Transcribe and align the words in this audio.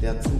der 0.00 0.18
Zukunft. 0.20 0.39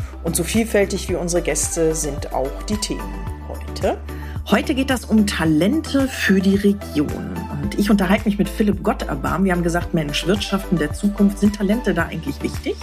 Und 0.23 0.35
so 0.35 0.43
vielfältig 0.43 1.09
wie 1.09 1.15
unsere 1.15 1.41
Gäste 1.41 1.95
sind 1.95 2.33
auch 2.33 2.63
die 2.63 2.77
Themen 2.77 3.13
heute. 3.47 3.97
Heute 4.49 4.75
geht 4.75 4.89
das 4.89 5.05
um 5.05 5.25
Talente 5.25 6.07
für 6.07 6.39
die 6.39 6.55
Region. 6.55 7.40
Und 7.71 7.79
ich 7.79 7.89
unterhalte 7.89 8.25
mich 8.25 8.37
mit 8.37 8.49
Philipp 8.49 8.83
Gotterbarm. 8.83 9.45
Wir 9.45 9.53
haben 9.53 9.63
gesagt, 9.63 9.93
Mensch, 9.93 10.27
Wirtschaften 10.27 10.77
der 10.77 10.91
Zukunft, 10.91 11.39
sind 11.39 11.55
Talente 11.55 11.93
da 11.93 12.07
eigentlich 12.07 12.43
wichtig? 12.43 12.75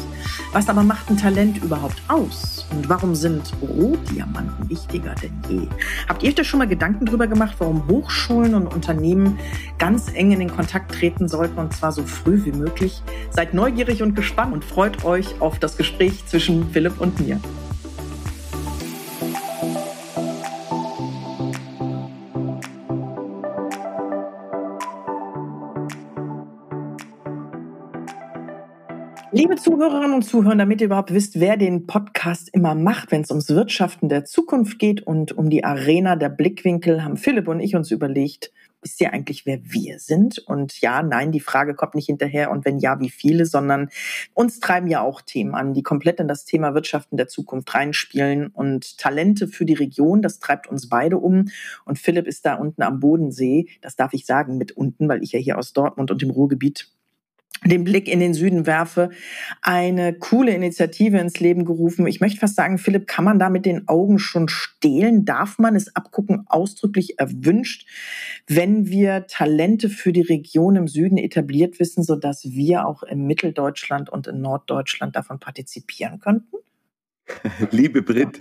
Was 0.53 0.71
aber 0.71 0.83
macht 0.83 1.11
ein 1.11 1.19
Talent 1.19 1.63
überhaupt 1.63 2.01
aus? 2.09 2.67
Und 2.71 2.89
warum 2.89 3.15
sind 3.15 3.53
Rohdiamanten 3.61 4.71
wichtiger 4.71 5.15
denn 5.23 5.39
je? 5.47 5.69
Habt 6.09 6.23
ihr 6.23 6.31
euch 6.31 6.37
da 6.37 6.43
schon 6.43 6.57
mal 6.57 6.67
Gedanken 6.67 7.05
drüber 7.05 7.27
gemacht, 7.27 7.57
warum 7.59 7.87
Hochschulen 7.87 8.55
und 8.55 8.67
Unternehmen 8.67 9.39
ganz 9.77 10.11
eng 10.15 10.33
in 10.33 10.39
den 10.39 10.51
Kontakt 10.57 10.95
treten 10.95 11.29
sollten 11.29 11.59
und 11.59 11.75
zwar 11.75 11.93
so 11.93 12.03
früh 12.05 12.47
wie 12.47 12.53
möglich? 12.53 13.03
Seid 13.29 13.53
neugierig 13.53 14.03
und 14.03 14.17
gespannt 14.17 14.55
und 14.55 14.65
freut 14.65 15.05
euch 15.05 15.39
auf 15.43 15.59
das 15.59 15.77
Gespräch 15.77 16.25
zwischen 16.25 16.71
Philipp 16.71 16.99
und 16.99 17.21
mir. 17.21 17.39
Zuhörerinnen 29.79 30.15
und 30.15 30.23
Zuhörer, 30.23 30.57
damit 30.57 30.81
ihr 30.81 30.87
überhaupt 30.87 31.15
wisst, 31.15 31.39
wer 31.39 31.57
den 31.57 31.87
Podcast 31.87 32.49
immer 32.53 32.75
macht, 32.75 33.13
wenn 33.13 33.21
es 33.21 33.31
ums 33.31 33.49
Wirtschaften 33.49 34.09
der 34.09 34.25
Zukunft 34.25 34.81
geht 34.81 35.07
und 35.07 35.31
um 35.39 35.51
die 35.51 35.63
Arena 35.63 36.17
der 36.17 36.31
Blickwinkel, 36.31 37.05
haben 37.05 37.17
Philipp 37.17 37.47
und 37.47 37.61
ich 37.61 37.77
uns 37.77 37.93
überlegt, 37.93 38.51
wisst 38.83 39.01
ihr 39.01 39.13
eigentlich, 39.13 39.47
wer 39.47 39.61
wir 39.63 40.01
sind? 40.01 40.41
Und 40.41 40.81
ja, 40.81 41.05
nein, 41.05 41.31
die 41.31 41.39
Frage 41.39 41.77
kommt 41.77 41.95
nicht 41.95 42.07
hinterher 42.07 42.51
und 42.51 42.65
wenn 42.65 42.81
ja, 42.81 42.99
wie 42.99 43.09
viele, 43.09 43.47
sondern 43.47 43.89
uns 44.35 44.59
treiben 44.59 44.89
ja 44.89 45.01
auch 45.01 45.23
Themen 45.23 45.55
an, 45.55 45.75
die 45.75 45.85
komplett 45.85 46.19
in 46.19 46.27
das 46.27 46.45
Thema 46.45 46.75
Wirtschaften 46.75 47.17
der 47.17 47.29
Zukunft 47.29 47.73
reinspielen 47.73 48.49
und 48.49 48.99
Talente 48.99 49.47
für 49.47 49.65
die 49.65 49.75
Region, 49.75 50.23
das 50.23 50.41
treibt 50.41 50.67
uns 50.67 50.89
beide 50.89 51.19
um. 51.19 51.51
Und 51.85 52.01
Philipp 52.01 52.27
ist 52.27 52.45
da 52.45 52.55
unten 52.55 52.83
am 52.83 52.99
Bodensee, 52.99 53.69
das 53.81 53.95
darf 53.95 54.13
ich 54.13 54.27
sagen, 54.27 54.59
mit 54.59 54.73
unten, 54.73 55.09
weil 55.09 55.23
ich 55.23 55.31
ja 55.31 55.39
hier 55.39 55.57
aus 55.57 55.73
Dortmund 55.73 56.11
und 56.11 56.21
dem 56.21 56.31
Ruhrgebiet 56.31 56.91
den 57.65 57.85
Blick 57.85 58.09
in 58.09 58.21
den 58.21 58.35
Süden 58.35 58.67
werfe, 58.67 59.11
eine 59.63 60.15
coole 60.15 60.53
Initiative 60.53 61.19
ins 61.19 61.41
Leben 61.41 61.65
gerufen. 61.65 62.07
Ich 62.07 62.21
möchte 62.21 62.39
fast 62.41 62.57
sagen, 62.57 62.79
Philipp, 62.79 63.07
kann 63.07 63.25
man 63.25 63.39
da 63.39 63.51
mit 63.51 63.67
den 63.67 63.89
Augen 63.89 64.19
schon 64.19 64.49
stehlen? 64.49 65.25
Darf 65.25 65.59
man 65.59 65.75
es 65.75 65.95
abgucken? 65.95 66.45
Ausdrücklich 66.47 67.19
erwünscht, 67.19 67.87
wenn 68.47 68.89
wir 68.89 69.27
Talente 69.27 69.89
für 69.89 70.13
die 70.13 70.23
Region 70.23 70.77
im 70.77 70.89
Süden 70.89 71.19
etabliert 71.19 71.81
wissen, 71.81 72.03
sodass 72.03 72.45
wir 72.45 72.87
auch 72.87 73.03
in 73.03 73.27
Mitteldeutschland 73.27 74.11
und 74.11 74.27
in 74.27 74.41
Norddeutschland 74.41 75.17
davon 75.17 75.39
partizipieren 75.39 76.21
könnten? 76.21 76.57
Liebe 77.71 78.03
Brit, 78.03 78.41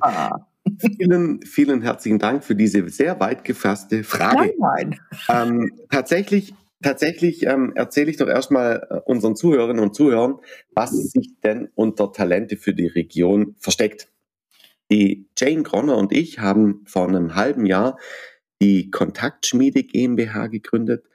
vielen, 0.97 1.41
vielen 1.41 1.81
herzlichen 1.81 2.19
Dank 2.19 2.43
für 2.43 2.55
diese 2.55 2.87
sehr 2.89 3.19
weit 3.19 3.43
gefasste 3.43 4.03
Frage. 4.03 4.53
Nein, 4.57 4.99
nein. 5.27 5.49
Ähm, 5.49 5.71
tatsächlich 5.89 6.53
Tatsächlich 6.81 7.43
ähm, 7.43 7.73
erzähle 7.75 8.11
ich 8.11 8.17
doch 8.17 8.27
erstmal 8.27 8.87
äh, 8.89 8.99
unseren 9.05 9.35
Zuhörerinnen 9.35 9.81
und 9.81 9.95
Zuhörern, 9.95 10.39
was 10.75 10.91
sich 10.91 11.39
denn 11.43 11.69
unter 11.73 12.11
Talente 12.11 12.57
für 12.57 12.73
die 12.73 12.87
Region 12.87 13.55
versteckt. 13.57 14.09
Die 14.91 15.27
Jane 15.37 15.63
Gronner 15.63 15.97
und 15.97 16.13
ich 16.13 16.39
haben 16.39 16.83
vor 16.85 17.07
einem 17.07 17.35
halben 17.35 17.65
Jahr 17.65 17.97
die 18.61 18.91
Kontaktschmiede 18.91 19.83
GmbH 19.83 20.47
gegründet 20.47 21.05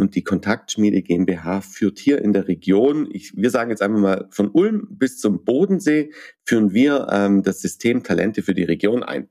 und 0.00 0.14
die 0.14 0.24
Kontaktschmiede 0.24 1.02
GmbH 1.02 1.60
führt 1.60 1.98
hier 1.98 2.22
in 2.22 2.32
der 2.32 2.48
Region, 2.48 3.06
ich, 3.12 3.36
wir 3.36 3.50
sagen 3.50 3.68
jetzt 3.68 3.82
einfach 3.82 4.00
mal 4.00 4.28
von 4.30 4.50
Ulm 4.50 4.88
bis 4.90 5.18
zum 5.18 5.44
Bodensee, 5.44 6.12
führen 6.44 6.72
wir 6.72 7.08
ähm, 7.12 7.42
das 7.42 7.60
System 7.60 8.02
Talente 8.02 8.42
für 8.42 8.54
die 8.54 8.64
Region 8.64 9.02
ein. 9.02 9.28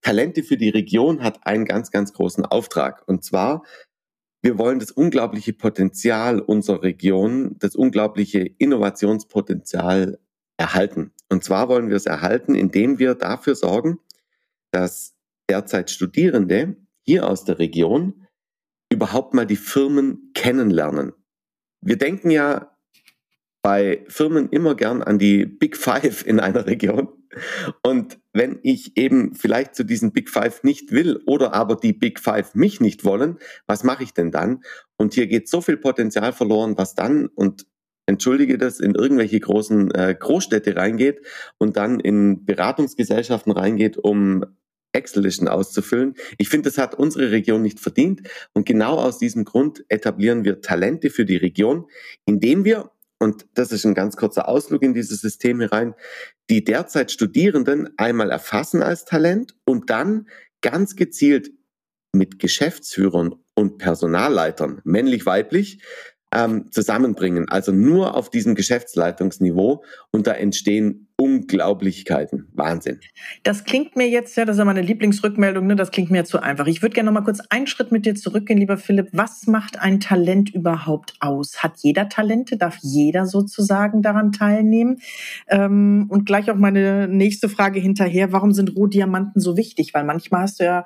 Talente 0.00 0.42
für 0.42 0.56
die 0.56 0.70
Region 0.70 1.22
hat 1.22 1.46
einen 1.46 1.66
ganz, 1.66 1.90
ganz 1.90 2.14
großen 2.14 2.46
Auftrag 2.46 3.06
und 3.06 3.24
zwar 3.24 3.62
wir 4.46 4.58
wollen 4.58 4.78
das 4.78 4.92
unglaubliche 4.92 5.52
Potenzial 5.52 6.38
unserer 6.38 6.84
Region, 6.84 7.56
das 7.58 7.74
unglaubliche 7.74 8.38
Innovationspotenzial 8.38 10.20
erhalten. 10.56 11.10
Und 11.28 11.42
zwar 11.42 11.68
wollen 11.68 11.88
wir 11.88 11.96
es 11.96 12.06
erhalten, 12.06 12.54
indem 12.54 13.00
wir 13.00 13.16
dafür 13.16 13.56
sorgen, 13.56 13.98
dass 14.70 15.16
derzeit 15.50 15.90
Studierende 15.90 16.76
hier 17.02 17.28
aus 17.28 17.44
der 17.44 17.58
Region 17.58 18.24
überhaupt 18.88 19.34
mal 19.34 19.46
die 19.46 19.56
Firmen 19.56 20.30
kennenlernen. 20.32 21.12
Wir 21.80 21.98
denken 21.98 22.30
ja 22.30 22.70
bei 23.66 24.04
Firmen 24.06 24.48
immer 24.50 24.76
gern 24.76 25.02
an 25.02 25.18
die 25.18 25.44
Big 25.44 25.76
Five 25.76 26.24
in 26.24 26.38
einer 26.38 26.66
Region. 26.66 27.08
Und 27.82 28.20
wenn 28.32 28.60
ich 28.62 28.96
eben 28.96 29.34
vielleicht 29.34 29.74
zu 29.74 29.82
diesen 29.82 30.12
Big 30.12 30.30
Five 30.30 30.62
nicht 30.62 30.92
will 30.92 31.20
oder 31.26 31.52
aber 31.52 31.74
die 31.74 31.92
Big 31.92 32.20
Five 32.20 32.54
mich 32.54 32.80
nicht 32.80 33.04
wollen, 33.04 33.38
was 33.66 33.82
mache 33.82 34.04
ich 34.04 34.14
denn 34.14 34.30
dann? 34.30 34.62
Und 34.96 35.14
hier 35.14 35.26
geht 35.26 35.48
so 35.48 35.60
viel 35.60 35.78
Potenzial 35.78 36.32
verloren, 36.32 36.78
was 36.78 36.94
dann 36.94 37.26
und 37.26 37.66
entschuldige 38.06 38.56
das, 38.56 38.78
in 38.78 38.94
irgendwelche 38.94 39.40
großen 39.40 39.90
äh, 39.90 40.14
Großstädte 40.16 40.76
reingeht 40.76 41.22
und 41.58 41.76
dann 41.76 41.98
in 41.98 42.44
Beratungsgesellschaften 42.44 43.50
reingeht, 43.50 43.98
um 43.98 44.44
Excel-Listen 44.92 45.48
auszufüllen. 45.48 46.14
Ich 46.38 46.48
finde, 46.48 46.70
das 46.70 46.78
hat 46.78 46.94
unsere 46.94 47.32
Region 47.32 47.62
nicht 47.62 47.80
verdient. 47.80 48.22
Und 48.52 48.64
genau 48.64 48.96
aus 48.96 49.18
diesem 49.18 49.44
Grund 49.44 49.84
etablieren 49.88 50.44
wir 50.44 50.60
Talente 50.60 51.10
für 51.10 51.24
die 51.24 51.36
Region, 51.36 51.86
indem 52.26 52.64
wir 52.64 52.92
und 53.18 53.46
das 53.54 53.72
ist 53.72 53.84
ein 53.84 53.94
ganz 53.94 54.16
kurzer 54.16 54.48
Ausflug 54.48 54.82
in 54.82 54.94
dieses 54.94 55.20
System 55.20 55.60
herein, 55.60 55.94
die 56.50 56.64
derzeit 56.64 57.10
Studierenden 57.10 57.90
einmal 57.96 58.30
erfassen 58.30 58.82
als 58.82 59.04
Talent 59.04 59.54
und 59.64 59.90
dann 59.90 60.28
ganz 60.60 60.96
gezielt 60.96 61.50
mit 62.12 62.38
Geschäftsführern 62.38 63.34
und 63.54 63.78
Personalleitern, 63.78 64.80
männlich-weiblich, 64.84 65.82
ähm, 66.32 66.70
zusammenbringen. 66.70 67.48
Also 67.48 67.72
nur 67.72 68.14
auf 68.14 68.30
diesem 68.30 68.54
Geschäftsleitungsniveau 68.54 69.84
und 70.10 70.26
da 70.26 70.32
entstehen 70.32 71.08
Unglaublichkeiten. 71.16 72.45
Wahnsinn. 72.56 73.00
Das 73.42 73.64
klingt 73.64 73.96
mir 73.96 74.08
jetzt, 74.08 74.36
ja, 74.36 74.44
das 74.44 74.56
ist 74.56 74.58
ja 74.58 74.64
meine 74.64 74.82
Lieblingsrückmeldung, 74.82 75.66
ne? 75.66 75.76
das 75.76 75.90
klingt 75.90 76.10
mir 76.10 76.24
zu 76.24 76.40
einfach. 76.40 76.66
Ich 76.66 76.82
würde 76.82 76.94
gerne 76.94 77.10
noch 77.10 77.14
mal 77.20 77.24
kurz 77.24 77.40
einen 77.50 77.66
Schritt 77.66 77.92
mit 77.92 78.06
dir 78.06 78.14
zurückgehen, 78.14 78.58
lieber 78.58 78.76
Philipp. 78.76 79.08
Was 79.12 79.46
macht 79.46 79.80
ein 79.80 80.00
Talent 80.00 80.54
überhaupt 80.54 81.14
aus? 81.20 81.62
Hat 81.62 81.78
jeder 81.78 82.08
Talente? 82.08 82.56
Darf 82.56 82.78
jeder 82.82 83.26
sozusagen 83.26 84.02
daran 84.02 84.32
teilnehmen? 84.32 84.98
Ähm, 85.48 86.06
und 86.08 86.26
gleich 86.26 86.50
auch 86.50 86.56
meine 86.56 87.08
nächste 87.08 87.48
Frage 87.48 87.80
hinterher. 87.80 88.32
Warum 88.32 88.52
sind 88.52 88.76
Rohdiamanten 88.76 89.40
so 89.40 89.56
wichtig? 89.56 89.94
Weil 89.94 90.04
manchmal 90.04 90.42
hast 90.42 90.60
du 90.60 90.64
ja 90.64 90.84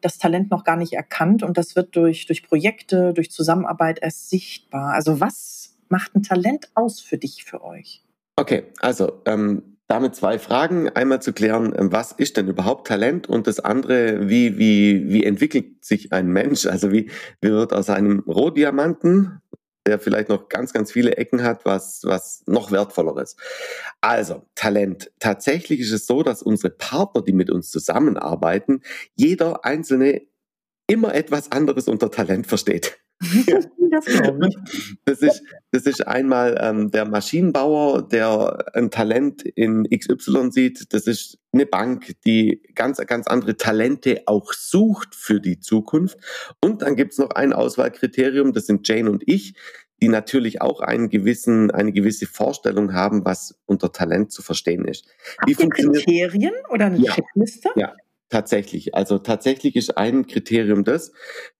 das 0.00 0.18
Talent 0.18 0.50
noch 0.50 0.64
gar 0.64 0.76
nicht 0.76 0.92
erkannt 0.92 1.42
und 1.42 1.58
das 1.58 1.76
wird 1.76 1.94
durch, 1.96 2.26
durch 2.26 2.42
Projekte, 2.42 3.12
durch 3.12 3.30
Zusammenarbeit 3.30 3.98
erst 4.00 4.30
sichtbar. 4.30 4.92
Also 4.92 5.20
was 5.20 5.76
macht 5.88 6.14
ein 6.14 6.22
Talent 6.22 6.70
aus 6.74 7.00
für 7.00 7.18
dich, 7.18 7.44
für 7.44 7.62
euch? 7.62 8.02
Okay, 8.36 8.64
also 8.80 9.20
ähm, 9.26 9.76
damit 9.90 10.14
zwei 10.14 10.38
Fragen. 10.38 10.88
Einmal 10.88 11.20
zu 11.20 11.32
klären, 11.32 11.74
was 11.76 12.12
ist 12.12 12.36
denn 12.36 12.48
überhaupt 12.48 12.86
Talent? 12.86 13.28
Und 13.28 13.46
das 13.46 13.58
andere, 13.58 14.28
wie, 14.28 14.56
wie, 14.56 15.08
wie 15.08 15.24
entwickelt 15.24 15.84
sich 15.84 16.12
ein 16.12 16.28
Mensch? 16.28 16.66
Also 16.66 16.92
wie, 16.92 17.10
wie 17.40 17.50
wird 17.50 17.72
aus 17.72 17.90
einem 17.90 18.20
Rohdiamanten, 18.20 19.40
der 19.86 19.98
vielleicht 19.98 20.28
noch 20.28 20.48
ganz, 20.48 20.72
ganz 20.72 20.92
viele 20.92 21.16
Ecken 21.16 21.42
hat, 21.42 21.64
was, 21.64 22.02
was 22.04 22.44
noch 22.46 22.70
wertvolleres. 22.70 23.36
Also, 24.00 24.42
Talent. 24.54 25.10
Tatsächlich 25.18 25.80
ist 25.80 25.92
es 25.92 26.06
so, 26.06 26.22
dass 26.22 26.42
unsere 26.42 26.70
Partner, 26.70 27.22
die 27.22 27.32
mit 27.32 27.50
uns 27.50 27.70
zusammenarbeiten, 27.70 28.82
jeder 29.16 29.64
einzelne 29.64 30.22
immer 30.86 31.14
etwas 31.14 31.50
anderes 31.50 31.88
unter 31.88 32.10
Talent 32.10 32.46
versteht. 32.46 32.98
Das, 33.20 34.04
das, 35.04 35.22
ist, 35.22 35.42
das 35.72 35.82
ist 35.84 36.06
einmal 36.06 36.58
ähm, 36.60 36.90
der 36.90 37.04
Maschinenbauer, 37.04 38.08
der 38.08 38.74
ein 38.74 38.90
Talent 38.90 39.42
in 39.42 39.84
XY 39.84 40.50
sieht. 40.50 40.94
Das 40.94 41.06
ist 41.06 41.38
eine 41.52 41.66
Bank, 41.66 42.14
die 42.24 42.62
ganz, 42.74 42.96
ganz 43.06 43.26
andere 43.26 43.56
Talente 43.56 44.22
auch 44.26 44.52
sucht 44.54 45.14
für 45.14 45.40
die 45.40 45.60
Zukunft. 45.60 46.18
Und 46.64 46.82
dann 46.82 46.96
gibt 46.96 47.12
es 47.12 47.18
noch 47.18 47.30
ein 47.30 47.52
Auswahlkriterium, 47.52 48.52
das 48.52 48.66
sind 48.66 48.88
Jane 48.88 49.10
und 49.10 49.22
ich, 49.26 49.54
die 50.02 50.08
natürlich 50.08 50.62
auch 50.62 50.80
einen 50.80 51.10
gewissen, 51.10 51.70
eine 51.70 51.92
gewisse 51.92 52.26
Vorstellung 52.26 52.94
haben, 52.94 53.26
was 53.26 53.60
unter 53.66 53.92
Talent 53.92 54.32
zu 54.32 54.40
verstehen 54.40 54.86
ist. 54.86 55.06
Habt 55.38 55.50
ihr 55.50 55.68
Kriterien 55.68 56.54
oder 56.70 56.86
eine 56.86 56.98
ja, 56.98 57.12
Checkliste? 57.12 57.68
Ja, 57.76 57.94
Tatsächlich. 58.30 58.94
Also 58.94 59.18
tatsächlich 59.18 59.74
ist 59.74 59.98
ein 59.98 60.24
Kriterium 60.24 60.84
das. 60.84 61.10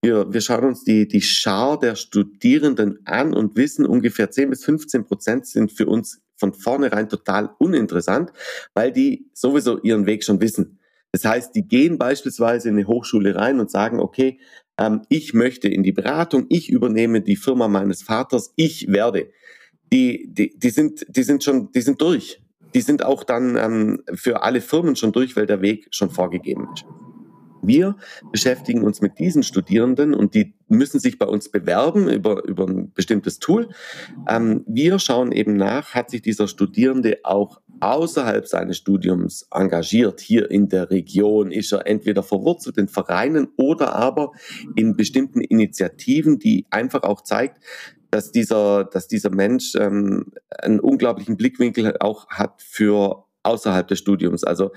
Wir, 0.02 0.32
wir 0.32 0.40
schauen 0.40 0.64
uns 0.64 0.84
die, 0.84 1.08
die 1.08 1.20
Schar 1.20 1.80
der 1.80 1.96
Studierenden 1.96 3.00
an 3.06 3.34
und 3.34 3.56
wissen, 3.56 3.84
ungefähr 3.84 4.30
10 4.30 4.50
bis 4.50 4.64
15 4.64 5.04
Prozent 5.04 5.46
sind 5.48 5.72
für 5.72 5.86
uns 5.86 6.22
von 6.36 6.54
vornherein 6.54 7.08
total 7.08 7.50
uninteressant, 7.58 8.32
weil 8.72 8.92
die 8.92 9.28
sowieso 9.34 9.80
ihren 9.82 10.06
Weg 10.06 10.22
schon 10.22 10.40
wissen. 10.40 10.78
Das 11.10 11.24
heißt, 11.24 11.56
die 11.56 11.66
gehen 11.66 11.98
beispielsweise 11.98 12.68
in 12.68 12.76
eine 12.76 12.86
Hochschule 12.86 13.34
rein 13.34 13.58
und 13.58 13.68
sagen, 13.68 13.98
okay, 13.98 14.38
ähm, 14.78 15.02
ich 15.08 15.34
möchte 15.34 15.66
in 15.66 15.82
die 15.82 15.90
Beratung, 15.90 16.46
ich 16.50 16.70
übernehme 16.70 17.20
die 17.20 17.34
Firma 17.34 17.66
meines 17.66 18.04
Vaters, 18.04 18.52
ich 18.54 18.86
werde. 18.92 19.32
Die, 19.92 20.32
die, 20.32 20.56
die 20.56 20.70
sind, 20.70 21.04
die 21.08 21.24
sind 21.24 21.42
schon, 21.42 21.72
die 21.72 21.80
sind 21.80 22.00
durch 22.00 22.40
die 22.74 22.80
sind 22.80 23.04
auch 23.04 23.24
dann 23.24 23.56
ähm, 23.56 24.02
für 24.14 24.42
alle 24.42 24.60
Firmen 24.60 24.96
schon 24.96 25.12
durch, 25.12 25.36
weil 25.36 25.46
der 25.46 25.62
Weg 25.62 25.88
schon 25.90 26.10
vorgegeben 26.10 26.68
ist. 26.74 26.84
Wir 27.62 27.96
beschäftigen 28.32 28.82
uns 28.82 29.00
mit 29.00 29.18
diesen 29.18 29.42
Studierenden 29.42 30.14
und 30.14 30.34
die 30.34 30.54
müssen 30.68 30.98
sich 30.98 31.18
bei 31.18 31.26
uns 31.26 31.50
bewerben 31.50 32.08
über, 32.08 32.44
über 32.44 32.66
ein 32.66 32.92
bestimmtes 32.92 33.38
Tool. 33.38 33.68
Ähm, 34.28 34.64
wir 34.66 34.98
schauen 34.98 35.32
eben 35.32 35.56
nach, 35.56 35.94
hat 35.94 36.10
sich 36.10 36.22
dieser 36.22 36.48
Studierende 36.48 37.18
auch 37.24 37.60
außerhalb 37.80 38.46
seines 38.46 38.76
Studiums 38.76 39.46
engagiert, 39.50 40.20
hier 40.20 40.50
in 40.50 40.68
der 40.68 40.90
Region, 40.90 41.50
ist 41.50 41.72
er 41.72 41.86
entweder 41.86 42.22
verwurzelt 42.22 42.76
in 42.78 42.88
Vereinen 42.88 43.48
oder 43.56 43.94
aber 43.94 44.32
in 44.76 44.96
bestimmten 44.96 45.40
Initiativen, 45.40 46.38
die 46.38 46.66
einfach 46.70 47.02
auch 47.02 47.22
zeigt, 47.22 47.62
dass 48.10 48.32
dieser, 48.32 48.84
dass 48.84 49.08
dieser 49.08 49.30
Mensch 49.30 49.74
ähm, 49.76 50.32
einen 50.58 50.80
unglaublichen 50.80 51.36
Blickwinkel 51.36 51.96
auch 52.00 52.28
hat 52.28 52.62
für 52.62 53.24
außerhalb 53.42 53.88
des 53.88 53.98
Studiums. 53.98 54.44
Also 54.44 54.72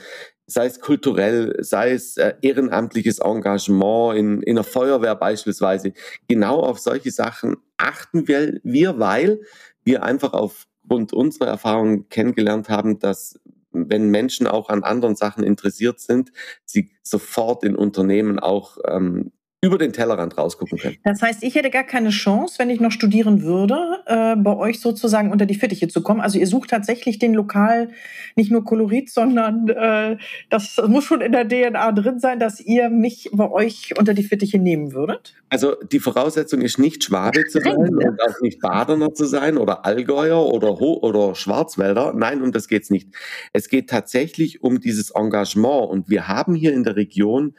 sei 0.48 0.66
es 0.66 0.80
kulturell, 0.80 1.56
sei 1.60 1.92
es 1.92 2.18
äh, 2.18 2.34
ehrenamtliches 2.42 3.20
Engagement 3.20 4.18
in, 4.18 4.42
in 4.42 4.56
der 4.56 4.64
Feuerwehr 4.64 5.16
beispielsweise. 5.16 5.94
Genau 6.28 6.60
auf 6.60 6.80
solche 6.80 7.12
Sachen 7.12 7.58
achten 7.78 8.28
wir, 8.28 8.60
wir 8.64 9.00
weil 9.00 9.42
wir 9.84 10.04
einfach 10.04 10.34
aufgrund 10.34 11.14
unserer 11.14 11.48
Erfahrungen 11.48 12.08
kennengelernt 12.10 12.70
haben, 12.70 13.00
dass 13.00 13.40
wenn 13.72 14.10
Menschen 14.10 14.48
auch 14.48 14.70
an 14.70 14.84
anderen 14.84 15.16
Sachen 15.16 15.44
interessiert 15.44 16.00
sind, 16.00 16.32
sie 16.64 16.92
sofort 17.02 17.64
in 17.64 17.76
Unternehmen 17.76 18.40
auch 18.40 18.78
ähm, 18.88 19.32
über 19.64 19.78
den 19.78 19.94
Tellerrand 19.94 20.38
rausgucken 20.38 20.78
können. 20.78 20.98
Das 21.06 21.22
heißt, 21.22 21.42
ich 21.42 21.56
hätte 21.56 21.70
gar 21.70 21.86
keine 21.86 22.10
Chance, 22.10 22.56
wenn 22.60 22.70
ich 22.70 22.82
noch 22.82 22.92
studieren 22.92 23.44
würde, 23.44 24.04
äh, 24.08 24.36
bei 24.36 24.58
euch 24.58 24.82
sozusagen 24.82 25.32
unter 25.32 25.46
die 25.46 25.56
Fittiche 25.56 25.88
zu 25.88 26.04
kommen. 26.04 26.20
Also 26.20 26.38
ihr 26.38 26.48
sucht 26.48 26.70
tatsächlich 26.70 27.18
den 27.18 27.34
Lokal 27.34 27.88
nicht 28.36 28.52
nur 28.52 28.66
Kolorit, 28.66 29.10
sondern 29.10 29.70
äh, 29.70 30.18
das 30.50 30.82
muss 30.86 31.06
schon 31.06 31.22
in 31.22 31.32
der 31.32 31.48
DNA 31.48 31.94
drin 31.94 32.20
sein, 32.20 32.40
dass 32.40 32.60
ihr 32.60 32.90
mich 32.90 33.30
bei 33.32 33.50
euch 33.50 33.98
unter 33.98 34.14
die 34.14 34.24
Fittiche 34.24 34.60
nehmen 34.60 34.92
würdet. 34.92 35.34
Also 35.48 35.76
die 35.90 36.02
Voraussetzung 36.02 36.60
ist 36.60 36.78
nicht 36.78 37.02
Schwabe 37.02 37.46
zu 37.46 37.62
sein 37.62 37.78
und 37.78 38.22
auch 38.22 38.42
nicht 38.42 38.60
Badener 38.60 39.14
zu 39.14 39.24
sein 39.24 39.58
oder 39.58 39.86
Allgäuer 39.86 40.46
oder, 40.46 40.78
Ho 40.82 41.00
oder 41.02 41.36
Schwarzwälder. 41.36 42.12
Nein, 42.14 42.42
um 42.42 42.52
das 42.52 42.68
geht's 42.68 42.90
nicht. 42.90 43.08
Es 43.54 43.70
geht 43.70 43.90
tatsächlich 43.90 44.62
um 44.62 44.82
dieses 44.82 45.12
Engagement 45.12 45.90
und 45.90 46.10
wir 46.10 46.28
haben 46.28 46.54
hier 46.54 46.74
in 46.74 46.84
der 46.84 46.98
Region 46.98 47.54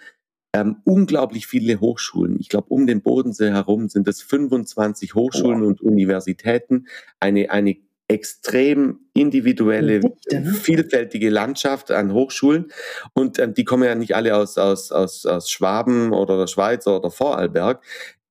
ähm, 0.55 0.77
unglaublich 0.85 1.49
viele 1.49 1.81
Hochschulen. 1.81 2.39
Ich 2.39 2.49
glaube, 2.49 2.69
um 2.69 2.87
den 2.87 3.03
Bodensee 3.03 3.51
herum 3.51 3.89
sind 3.89 4.07
es 4.07 4.23
25 4.23 5.15
Hochschulen 5.17 5.63
oh. 5.63 5.67
und 5.67 5.81
Universitäten. 5.81 6.87
Eine, 7.19 7.51
eine 7.51 7.77
extrem 8.07 9.01
individuelle, 9.15 10.01
ne? 10.31 10.45
vielfältige 10.53 11.29
Landschaft 11.29 11.91
an 11.91 12.13
Hochschulen. 12.13 12.71
Und 13.15 13.41
ähm, 13.41 13.55
die 13.55 13.65
kommen 13.65 13.83
ja 13.83 13.97
nicht 13.97 14.15
alle 14.15 14.37
aus, 14.37 14.57
aus, 14.57 14.93
aus, 14.93 15.27
aus 15.27 15.51
Schwaben 15.51 16.13
oder 16.13 16.39
der 16.39 16.47
Schweiz 16.47 16.87
oder 16.87 17.11
Vorarlberg. 17.11 17.83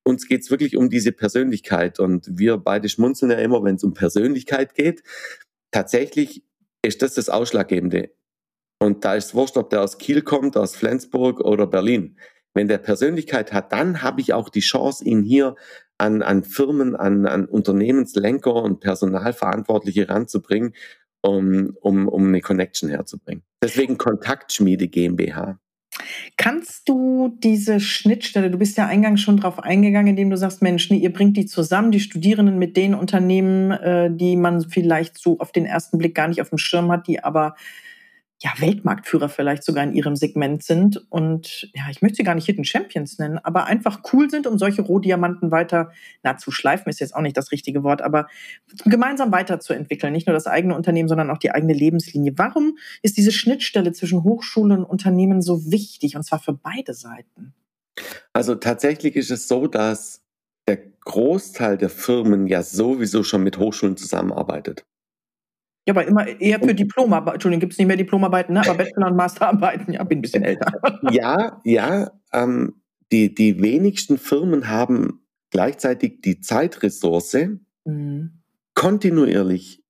Uns 0.02 0.26
geht's 0.26 0.50
wirklich 0.50 0.78
um 0.78 0.88
diese 0.88 1.12
Persönlichkeit. 1.12 2.00
Und 2.00 2.26
wir 2.30 2.56
beide 2.56 2.88
schmunzeln 2.88 3.32
ja 3.32 3.38
immer, 3.38 3.62
wenn 3.64 3.74
es 3.74 3.84
um 3.84 3.92
Persönlichkeit 3.92 4.74
geht. 4.74 5.02
Tatsächlich 5.72 6.42
ist 6.82 7.02
das 7.02 7.14
das 7.14 7.28
Ausschlaggebende. 7.28 8.10
Und 8.78 9.04
da 9.04 9.14
ist 9.14 9.26
es 9.26 9.34
wurscht, 9.34 9.56
ob 9.56 9.70
der 9.70 9.82
aus 9.82 9.98
Kiel 9.98 10.22
kommt, 10.22 10.56
aus 10.56 10.76
Flensburg 10.76 11.40
oder 11.40 11.66
Berlin. 11.66 12.18
Wenn 12.54 12.68
der 12.68 12.78
Persönlichkeit 12.78 13.52
hat, 13.52 13.72
dann 13.72 14.02
habe 14.02 14.20
ich 14.20 14.32
auch 14.32 14.48
die 14.48 14.60
Chance, 14.60 15.04
ihn 15.04 15.22
hier 15.22 15.56
an, 15.98 16.22
an 16.22 16.44
Firmen, 16.44 16.94
an, 16.96 17.26
an 17.26 17.46
Unternehmenslenker 17.46 18.54
und 18.54 18.80
Personalverantwortliche 18.80 20.08
ranzubringen, 20.08 20.74
um, 21.22 21.76
um, 21.80 22.08
um 22.08 22.28
eine 22.28 22.40
Connection 22.40 22.88
herzubringen. 22.88 23.42
Deswegen 23.62 23.96
Kontaktschmiede 23.96 24.88
GmbH. 24.88 25.58
Kannst 26.36 26.88
du 26.88 27.36
diese 27.38 27.78
Schnittstelle, 27.80 28.50
du 28.50 28.58
bist 28.58 28.76
ja 28.76 28.86
eingangs 28.86 29.20
schon 29.20 29.36
drauf 29.36 29.60
eingegangen, 29.60 30.08
indem 30.08 30.30
du 30.30 30.36
sagst, 30.36 30.60
Mensch, 30.60 30.90
nee, 30.90 30.98
ihr 30.98 31.12
bringt 31.12 31.36
die 31.36 31.46
zusammen, 31.46 31.92
die 31.92 32.00
Studierenden 32.00 32.58
mit 32.58 32.76
den 32.76 32.94
Unternehmen, 32.94 33.70
äh, 33.70 34.10
die 34.10 34.36
man 34.36 34.68
vielleicht 34.68 35.18
so 35.18 35.38
auf 35.38 35.52
den 35.52 35.66
ersten 35.66 35.98
Blick 35.98 36.14
gar 36.14 36.28
nicht 36.28 36.40
auf 36.40 36.50
dem 36.50 36.58
Schirm 36.58 36.90
hat, 36.90 37.06
die 37.06 37.22
aber 37.22 37.54
ja, 38.42 38.52
Weltmarktführer 38.58 39.28
vielleicht 39.28 39.62
sogar 39.62 39.84
in 39.84 39.94
ihrem 39.94 40.16
Segment 40.16 40.62
sind 40.62 41.04
und 41.10 41.70
ja, 41.74 41.84
ich 41.90 42.02
möchte 42.02 42.16
sie 42.16 42.24
gar 42.24 42.34
nicht 42.34 42.46
Hidden 42.46 42.64
Champions 42.64 43.18
nennen, 43.18 43.38
aber 43.38 43.66
einfach 43.66 44.00
cool 44.12 44.28
sind, 44.28 44.46
um 44.46 44.58
solche 44.58 44.82
Rohdiamanten 44.82 45.50
weiter, 45.50 45.92
na, 46.22 46.36
zu 46.36 46.50
schleifen 46.50 46.90
ist 46.90 47.00
jetzt 47.00 47.14
auch 47.14 47.22
nicht 47.22 47.36
das 47.36 47.52
richtige 47.52 47.82
Wort, 47.84 48.02
aber 48.02 48.26
gemeinsam 48.84 49.32
weiterzuentwickeln. 49.32 50.12
Nicht 50.12 50.26
nur 50.26 50.34
das 50.34 50.46
eigene 50.46 50.74
Unternehmen, 50.74 51.08
sondern 51.08 51.30
auch 51.30 51.38
die 51.38 51.52
eigene 51.52 51.72
Lebenslinie. 51.72 52.32
Warum 52.36 52.76
ist 53.02 53.16
diese 53.16 53.32
Schnittstelle 53.32 53.92
zwischen 53.92 54.24
Hochschule 54.24 54.74
und 54.74 54.84
Unternehmen 54.84 55.40
so 55.40 55.70
wichtig 55.70 56.16
und 56.16 56.24
zwar 56.24 56.40
für 56.40 56.52
beide 56.52 56.92
Seiten? 56.92 57.54
Also 58.32 58.56
tatsächlich 58.56 59.14
ist 59.16 59.30
es 59.30 59.46
so, 59.46 59.68
dass 59.68 60.22
der 60.66 60.78
Großteil 61.04 61.78
der 61.78 61.90
Firmen 61.90 62.46
ja 62.46 62.62
sowieso 62.62 63.22
schon 63.22 63.42
mit 63.42 63.58
Hochschulen 63.58 63.96
zusammenarbeitet. 63.96 64.84
Ja, 65.86 65.92
aber 65.92 66.06
immer 66.06 66.26
eher 66.40 66.60
für 66.60 66.74
Diplomarbeiten. 66.74 67.34
Entschuldigung, 67.34 67.60
gibt 67.60 67.72
es 67.72 67.78
nicht 67.78 67.88
mehr 67.88 67.96
Diplomarbeiten, 67.96 68.54
ne? 68.54 68.60
aber 68.60 68.74
Bachelor- 68.74 69.08
und 69.08 69.16
Masterarbeiten. 69.16 69.92
Ja, 69.92 70.04
bin 70.04 70.18
ein 70.18 70.22
bisschen 70.22 70.42
älter. 70.42 70.72
Ja, 71.10 71.60
ja. 71.64 72.10
Ähm, 72.32 72.80
die, 73.12 73.34
die 73.34 73.62
wenigsten 73.62 74.16
Firmen 74.16 74.68
haben 74.68 75.26
gleichzeitig 75.50 76.20
die 76.22 76.40
Zeitressource, 76.40 77.36
mhm. 77.84 78.42
kontinuierlich 78.74 79.84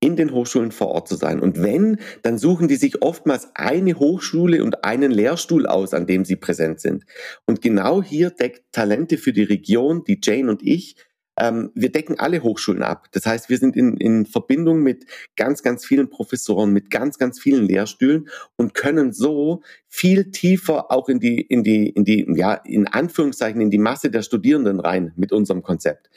in 0.00 0.16
den 0.16 0.32
Hochschulen 0.32 0.72
vor 0.72 0.88
Ort 0.88 1.08
zu 1.08 1.14
sein. 1.14 1.40
Und 1.40 1.62
wenn, 1.62 1.98
dann 2.22 2.38
suchen 2.38 2.68
die 2.68 2.76
sich 2.76 3.02
oftmals 3.02 3.48
eine 3.54 3.98
Hochschule 3.98 4.62
und 4.62 4.84
einen 4.84 5.10
Lehrstuhl 5.10 5.66
aus, 5.66 5.94
an 5.94 6.06
dem 6.06 6.24
sie 6.24 6.36
präsent 6.36 6.80
sind. 6.80 7.04
Und 7.46 7.62
genau 7.62 8.02
hier 8.02 8.30
deckt 8.30 8.72
Talente 8.72 9.16
für 9.16 9.32
die 9.32 9.44
Region, 9.44 10.04
die 10.04 10.20
Jane 10.22 10.50
und 10.50 10.62
ich, 10.62 10.96
ähm, 11.38 11.70
wir 11.74 11.92
decken 11.92 12.18
alle 12.18 12.42
Hochschulen 12.42 12.82
ab. 12.82 13.08
Das 13.12 13.26
heißt, 13.26 13.48
wir 13.48 13.58
sind 13.58 13.76
in, 13.76 13.96
in 13.96 14.26
Verbindung 14.26 14.82
mit 14.82 15.06
ganz, 15.36 15.62
ganz 15.62 15.84
vielen 15.84 16.08
Professoren, 16.08 16.72
mit 16.72 16.90
ganz, 16.90 17.18
ganz 17.18 17.40
vielen 17.40 17.66
Lehrstühlen 17.66 18.28
und 18.56 18.74
können 18.74 19.12
so 19.12 19.62
viel 19.88 20.30
tiefer 20.30 20.90
auch 20.90 21.08
in 21.08 21.20
die, 21.20 21.40
in 21.40 21.62
die, 21.62 21.88
in 21.90 22.04
die, 22.04 22.26
ja, 22.34 22.54
in 22.54 22.86
Anführungszeichen, 22.86 23.60
in 23.60 23.70
die 23.70 23.78
Masse 23.78 24.10
der 24.10 24.22
Studierenden 24.22 24.80
rein 24.80 25.12
mit 25.16 25.32
unserem 25.32 25.62
Konzept. 25.62 26.10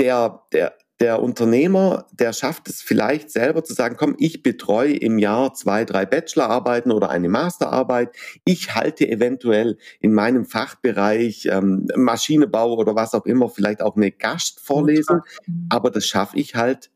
Der, 0.00 0.42
der, 0.52 0.74
der 1.02 1.20
Unternehmer, 1.20 2.06
der 2.12 2.32
schafft 2.32 2.68
es 2.68 2.80
vielleicht 2.80 3.28
selber 3.28 3.64
zu 3.64 3.74
sagen, 3.74 3.96
komm, 3.98 4.14
ich 4.18 4.44
betreue 4.44 4.94
im 4.94 5.18
Jahr 5.18 5.52
zwei, 5.52 5.84
drei 5.84 6.06
Bachelorarbeiten 6.06 6.92
oder 6.92 7.10
eine 7.10 7.28
Masterarbeit. 7.28 8.14
Ich 8.44 8.76
halte 8.76 9.08
eventuell 9.08 9.78
in 9.98 10.14
meinem 10.14 10.44
Fachbereich 10.44 11.48
ähm, 11.50 11.88
Maschinenbau 11.96 12.76
oder 12.76 12.94
was 12.94 13.14
auch 13.14 13.26
immer 13.26 13.48
vielleicht 13.48 13.82
auch 13.82 13.96
eine 13.96 14.12
Gastvorlesung, 14.12 15.22
aber 15.68 15.90
das 15.90 16.06
schaffe 16.06 16.38
ich 16.38 16.54
halt 16.54 16.92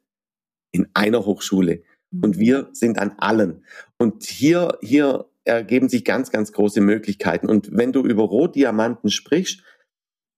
in 0.71 0.87
einer 0.95 1.27
Hochschule. 1.27 1.83
Und 2.13 2.37
mhm. 2.37 2.41
wir 2.41 2.69
sind 2.73 3.01
an 3.01 3.13
allen. 3.19 3.65
Und 3.99 4.23
hier, 4.23 4.79
hier 4.83 5.27
ergeben 5.43 5.89
sich 5.89 6.05
ganz, 6.05 6.31
ganz 6.31 6.53
große 6.53 6.81
Möglichkeiten. 6.81 7.49
Und 7.49 7.71
wenn 7.73 7.93
du 7.93 8.05
über 8.05 8.23
Rohdiamanten 8.23 9.11
sprichst, 9.11 9.65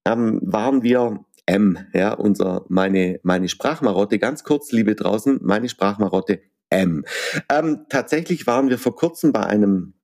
ähm, 0.07 0.41
waren 0.43 0.83
wir 0.83 1.23
M, 1.49 1.79
ja, 1.95 2.13
unser, 2.13 2.67
meine, 2.69 3.21
meine 3.23 3.49
Sprachmarotte, 3.49 4.19
ganz 4.19 4.45
kurz, 4.45 4.71
liebe 4.71 4.95
draußen, 4.95 5.39
meine 5.43 5.71
Sprachmarotte 5.71 6.43
M. 6.69 7.05
Ähm, 7.51 7.87
tatsächlich 7.89 8.47
waren 8.47 8.69
wir 8.69 8.79
vor 8.79 8.95
kurzem 8.95 9.33
bei 9.33 9.45
einem, 9.45 9.95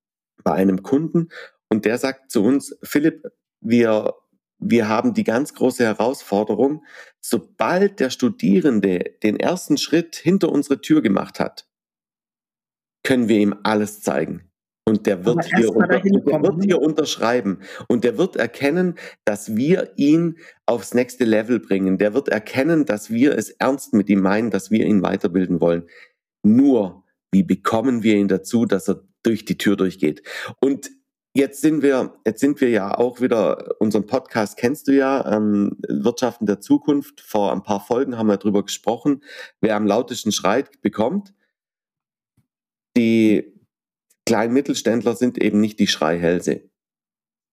bei 0.42 0.52
einem 0.52 0.82
Kunden 0.82 1.28
und 1.68 1.84
der 1.84 1.98
sagt 1.98 2.30
zu 2.30 2.42
uns, 2.42 2.78
Philipp, 2.82 3.24
wir, 3.60 4.14
wir 4.58 4.88
haben 4.88 5.12
die 5.12 5.24
ganz 5.24 5.52
große 5.52 5.84
Herausforderung, 5.84 6.82
sobald 7.20 8.00
der 8.00 8.08
Studierende 8.08 9.04
den 9.22 9.38
ersten 9.38 9.76
Schritt 9.76 10.16
hinter 10.16 10.50
unsere 10.50 10.80
Tür 10.80 11.02
gemacht 11.02 11.40
hat, 11.40 11.68
können 13.02 13.28
wir 13.28 13.38
ihm 13.38 13.54
alles 13.64 14.00
zeigen. 14.00 14.50
Und 14.86 15.06
der 15.06 15.24
wird, 15.24 15.44
hier, 15.56 15.74
unter, 15.74 15.98
der 15.98 16.42
wird 16.42 16.64
hier 16.64 16.80
unterschreiben. 16.80 17.60
Und 17.88 18.04
der 18.04 18.18
wird 18.18 18.36
erkennen, 18.36 18.96
dass 19.24 19.56
wir 19.56 19.92
ihn 19.96 20.36
aufs 20.66 20.92
nächste 20.92 21.24
Level 21.24 21.58
bringen. 21.58 21.96
Der 21.96 22.12
wird 22.12 22.28
erkennen, 22.28 22.84
dass 22.84 23.10
wir 23.10 23.36
es 23.36 23.50
ernst 23.50 23.94
mit 23.94 24.10
ihm 24.10 24.20
meinen, 24.20 24.50
dass 24.50 24.70
wir 24.70 24.84
ihn 24.84 25.02
weiterbilden 25.02 25.60
wollen. 25.60 25.88
Nur, 26.42 27.04
wie 27.32 27.42
bekommen 27.42 28.02
wir 28.02 28.16
ihn 28.16 28.28
dazu, 28.28 28.66
dass 28.66 28.88
er 28.88 29.02
durch 29.22 29.46
die 29.46 29.56
Tür 29.56 29.76
durchgeht? 29.76 30.22
Und 30.60 30.90
Jetzt 31.36 31.62
sind 31.62 31.82
wir, 31.82 32.14
jetzt 32.24 32.38
sind 32.38 32.60
wir 32.60 32.70
ja 32.70 32.96
auch 32.96 33.20
wieder, 33.20 33.74
unseren 33.80 34.06
Podcast 34.06 34.56
kennst 34.56 34.86
du 34.86 34.92
ja, 34.92 35.34
ähm, 35.34 35.76
Wirtschaften 35.88 36.46
der 36.46 36.60
Zukunft. 36.60 37.20
Vor 37.20 37.52
ein 37.52 37.64
paar 37.64 37.80
Folgen 37.80 38.16
haben 38.16 38.28
wir 38.28 38.36
darüber 38.36 38.62
gesprochen, 38.62 39.20
wer 39.60 39.74
am 39.74 39.84
lautesten 39.84 40.30
schreit, 40.30 40.80
bekommt. 40.80 41.34
Die 42.96 43.53
kleinen 44.26 44.54
Mittelständler 44.54 45.16
sind 45.16 45.38
eben 45.42 45.60
nicht 45.60 45.78
die 45.78 45.86
Schreihälse. 45.86 46.62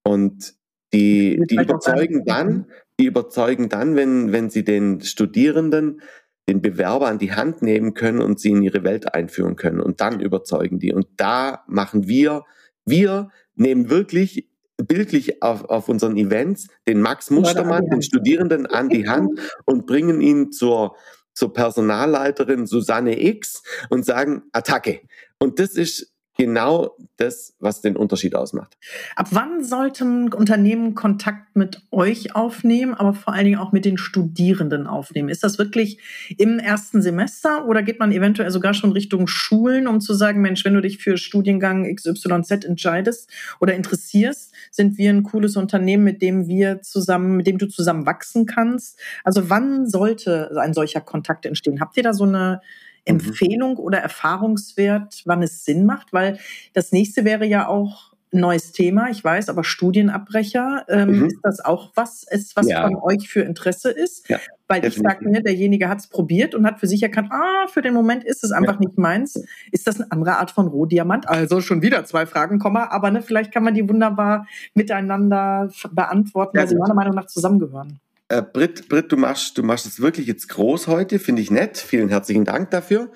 Und 0.03 0.55
die, 0.93 1.41
die 1.49 1.55
überzeugen 1.55 2.25
dann, 2.25 2.65
die 2.99 3.05
überzeugen 3.05 3.69
dann, 3.69 3.95
wenn, 3.95 4.31
wenn 4.31 4.49
sie 4.49 4.63
den 4.63 5.01
Studierenden, 5.01 6.01
den 6.49 6.61
Bewerber 6.61 7.07
an 7.07 7.19
die 7.19 7.33
Hand 7.33 7.61
nehmen 7.61 7.93
können 7.93 8.19
und 8.21 8.39
sie 8.39 8.49
in 8.49 8.61
ihre 8.61 8.83
Welt 8.83 9.13
einführen 9.13 9.55
können. 9.55 9.79
Und 9.79 10.01
dann 10.01 10.19
überzeugen 10.19 10.79
die. 10.79 10.93
Und 10.93 11.07
da 11.17 11.63
machen 11.67 12.07
wir, 12.07 12.43
wir 12.85 13.29
nehmen 13.55 13.89
wirklich 13.89 14.49
bildlich 14.77 15.43
auf, 15.43 15.65
auf 15.65 15.87
unseren 15.87 16.17
Events 16.17 16.67
den 16.87 17.01
Max 17.01 17.29
Mustermann, 17.29 17.89
den 17.89 18.01
Studierenden 18.01 18.65
an 18.65 18.89
die 18.89 19.07
Hand 19.07 19.39
und 19.65 19.85
bringen 19.85 20.21
ihn 20.21 20.51
zur, 20.51 20.95
zur 21.33 21.53
Personalleiterin 21.53 22.65
Susanne 22.65 23.21
X 23.21 23.63
und 23.89 24.05
sagen 24.05 24.43
Attacke. 24.51 25.01
Und 25.39 25.59
das 25.59 25.75
ist 25.75 26.10
genau 26.37 26.95
das, 27.17 27.55
was 27.59 27.81
den 27.81 27.95
Unterschied 27.95 28.35
ausmacht. 28.35 28.77
Ab 29.15 29.27
wann 29.31 29.63
sollten 29.63 30.33
Unternehmen 30.33 30.95
Kontakt 30.95 31.55
mit 31.55 31.81
euch 31.91 32.35
aufnehmen, 32.35 32.93
aber 32.93 33.13
vor 33.13 33.33
allen 33.33 33.45
Dingen 33.45 33.59
auch 33.59 33.71
mit 33.71 33.85
den 33.85 33.97
Studierenden 33.97 34.87
aufnehmen? 34.87 35.29
Ist 35.29 35.43
das 35.43 35.57
wirklich 35.57 35.99
im 36.37 36.57
ersten 36.57 37.01
Semester 37.01 37.67
oder 37.67 37.83
geht 37.83 37.99
man 37.99 38.11
eventuell 38.11 38.49
sogar 38.49 38.73
schon 38.73 38.91
Richtung 38.91 39.27
Schulen, 39.27 39.87
um 39.87 40.01
zu 40.01 40.13
sagen, 40.13 40.41
Mensch, 40.41 40.65
wenn 40.65 40.73
du 40.73 40.81
dich 40.81 40.97
für 40.97 41.17
Studiengang 41.17 41.93
XYZ 41.93 42.65
entscheidest 42.65 43.29
oder 43.59 43.75
interessierst, 43.75 44.53
sind 44.71 44.97
wir 44.97 45.09
ein 45.11 45.23
cooles 45.23 45.57
Unternehmen, 45.57 46.03
mit 46.03 46.21
dem 46.21 46.47
wir 46.47 46.81
zusammen, 46.81 47.37
mit 47.37 47.47
dem 47.47 47.57
du 47.57 47.67
zusammen 47.67 48.05
wachsen 48.05 48.45
kannst? 48.45 48.99
Also 49.23 49.49
wann 49.49 49.87
sollte 49.87 50.51
ein 50.57 50.73
solcher 50.73 51.01
Kontakt 51.01 51.45
entstehen? 51.45 51.81
Habt 51.81 51.97
ihr 51.97 52.03
da 52.03 52.13
so 52.13 52.23
eine. 52.23 52.61
Empfehlung 53.05 53.77
oder 53.77 53.99
Erfahrungswert, 53.99 55.23
wann 55.25 55.43
es 55.43 55.65
Sinn 55.65 55.85
macht? 55.85 56.13
Weil 56.13 56.39
das 56.73 56.91
nächste 56.91 57.25
wäre 57.25 57.45
ja 57.45 57.67
auch 57.67 58.11
ein 58.33 58.39
neues 58.39 58.71
Thema, 58.71 59.09
ich 59.09 59.23
weiß, 59.23 59.49
aber 59.49 59.63
Studienabbrecher, 59.63 60.85
ähm, 60.87 61.19
mhm. 61.19 61.25
ist 61.25 61.39
das 61.43 61.59
auch 61.59 61.91
was, 61.95 62.23
ist, 62.23 62.55
was 62.55 62.67
ja. 62.67 62.83
von 62.83 62.95
euch 62.95 63.27
für 63.29 63.41
Interesse 63.41 63.91
ist? 63.91 64.29
Ja, 64.29 64.39
Weil 64.67 64.81
definitiv. 64.81 64.97
ich 64.97 65.11
sage 65.11 65.29
mir, 65.29 65.43
derjenige 65.43 65.89
hat 65.89 65.99
es 65.99 66.07
probiert 66.07 66.55
und 66.55 66.65
hat 66.65 66.79
für 66.79 66.87
sich 66.87 67.03
erkannt, 67.03 67.29
ah, 67.31 67.67
für 67.67 67.81
den 67.81 67.93
Moment 67.93 68.23
ist 68.23 68.43
es 68.43 68.51
einfach 68.51 68.75
ja. 68.75 68.79
nicht 68.79 68.97
meins. 68.97 69.43
Ist 69.71 69.85
das 69.85 69.99
eine 69.99 70.11
andere 70.11 70.37
Art 70.37 70.51
von 70.51 70.67
Rohdiamant? 70.67 71.27
Also 71.27 71.59
schon 71.59 71.81
wieder 71.81 72.05
zwei 72.05 72.25
Fragen, 72.25 72.59
Komma, 72.59 72.87
aber 72.89 73.11
ne, 73.11 73.21
vielleicht 73.21 73.51
kann 73.51 73.63
man 73.63 73.73
die 73.73 73.87
wunderbar 73.87 74.47
miteinander 74.75 75.69
beantworten, 75.91 76.57
weil 76.57 76.67
sie 76.69 76.75
meiner 76.75 76.93
Meinung 76.93 77.15
nach 77.15 77.27
zusammengehören. 77.27 77.99
Äh, 78.31 78.43
Britt, 78.43 78.87
Britt, 78.87 79.11
du 79.11 79.17
machst, 79.17 79.57
du 79.57 79.63
machst 79.63 79.85
es 79.85 79.99
wirklich 79.99 80.25
jetzt 80.25 80.47
groß 80.47 80.87
heute, 80.87 81.19
finde 81.19 81.41
ich 81.41 81.51
nett. 81.51 81.77
Vielen 81.77 82.07
herzlichen 82.07 82.45
Dank 82.45 82.71
dafür. 82.71 83.11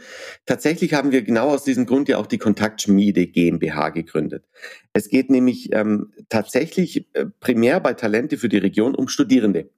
Tatsächlich 0.46 0.94
haben 0.94 1.14
wir 1.14 1.22
genau 1.22 1.54
aus 1.54 1.64
diesem 1.64 1.86
Grund 1.86 2.10
ja 2.10 2.18
auch 2.18 2.28
die 2.28 2.38
Kontaktschmiede 2.38 3.26
GmbH 3.26 3.92
gegründet. 3.92 4.44
Es 4.92 5.08
geht 5.08 5.30
nämlich 5.32 5.72
ähm, 5.72 6.12
tatsächlich 6.28 7.08
äh, 7.14 7.28
primär 7.40 7.80
bei 7.80 7.94
Talente 7.94 8.38
für 8.38 8.50
die 8.50 8.58
Region 8.58 8.94
um 8.94 9.08
Studierende. 9.08 9.70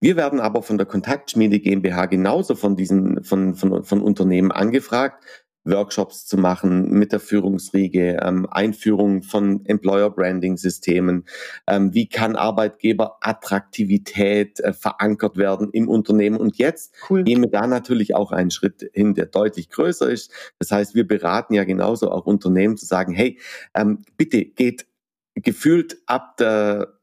Wir 0.00 0.16
werden 0.16 0.40
aber 0.40 0.64
von 0.64 0.76
der 0.76 0.88
Kontaktschmiede 0.88 1.60
GmbH 1.60 2.06
genauso 2.06 2.56
von 2.56 2.74
diesen, 2.74 3.22
von, 3.22 3.54
von, 3.54 3.84
von 3.84 4.00
Unternehmen 4.02 4.50
angefragt, 4.50 5.22
Workshops 5.64 6.26
zu 6.26 6.36
machen 6.38 6.90
mit 6.90 7.12
der 7.12 7.20
Führungsriege, 7.20 8.18
ähm, 8.22 8.46
Einführung 8.50 9.22
von 9.22 9.64
Employer 9.66 10.10
Branding 10.10 10.56
Systemen, 10.56 11.26
ähm, 11.66 11.92
wie 11.94 12.08
kann 12.08 12.34
Arbeitgeberattraktivität 12.36 14.60
äh, 14.60 14.72
verankert 14.72 15.36
werden 15.36 15.68
im 15.72 15.88
Unternehmen. 15.88 16.38
Und 16.38 16.56
jetzt 16.58 16.94
cool. 17.10 17.24
gehen 17.24 17.42
wir 17.42 17.50
da 17.50 17.66
natürlich 17.66 18.14
auch 18.14 18.32
einen 18.32 18.50
Schritt 18.50 18.88
hin, 18.92 19.14
der 19.14 19.26
deutlich 19.26 19.68
größer 19.68 20.08
ist. 20.08 20.32
Das 20.58 20.70
heißt, 20.70 20.94
wir 20.94 21.06
beraten 21.06 21.52
ja 21.54 21.64
genauso 21.64 22.10
auch 22.10 22.26
Unternehmen 22.26 22.76
zu 22.76 22.86
sagen, 22.86 23.12
hey, 23.12 23.38
ähm, 23.74 24.04
bitte 24.16 24.44
geht 24.44 24.86
gefühlt 25.34 25.98
ab 26.06 26.36
der 26.38 26.99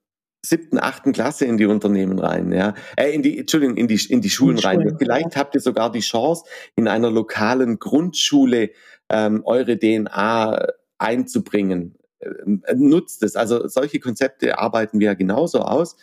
siebten, 0.50 0.80
achten 0.80 1.12
Klasse 1.14 1.46
in 1.46 1.58
die 1.58 1.66
Unternehmen 1.66 2.20
rein, 2.20 2.52
ja, 2.52 2.74
äh, 2.96 3.12
in 3.12 3.22
die, 3.22 3.38
Entschuldigung, 3.40 3.78
in 3.78 3.88
die, 3.88 4.00
in 4.10 4.22
die 4.22 4.30
Schulen 4.30 4.58
in 4.58 4.64
rein. 4.64 4.82
Schulen, 4.82 4.98
Vielleicht 5.00 5.36
ja. 5.36 5.40
habt 5.40 5.56
ihr 5.56 5.62
sogar 5.62 5.92
die 5.92 6.00
Chance, 6.00 6.44
in 6.76 6.88
einer 6.88 7.12
lokalen 7.12 7.80
Grundschule 7.80 8.72
ähm, 9.10 9.42
eure 9.46 9.78
DNA 9.78 10.68
einzubringen. 10.98 11.98
Ähm, 12.22 12.64
nutzt 12.76 13.24
es. 13.24 13.36
Also 13.36 13.68
solche 13.68 14.00
Konzepte 14.00 14.60
arbeiten 14.60 15.00
wir 15.00 15.08
ja 15.08 15.14
genauso 15.14 15.60
aus. 15.60 15.96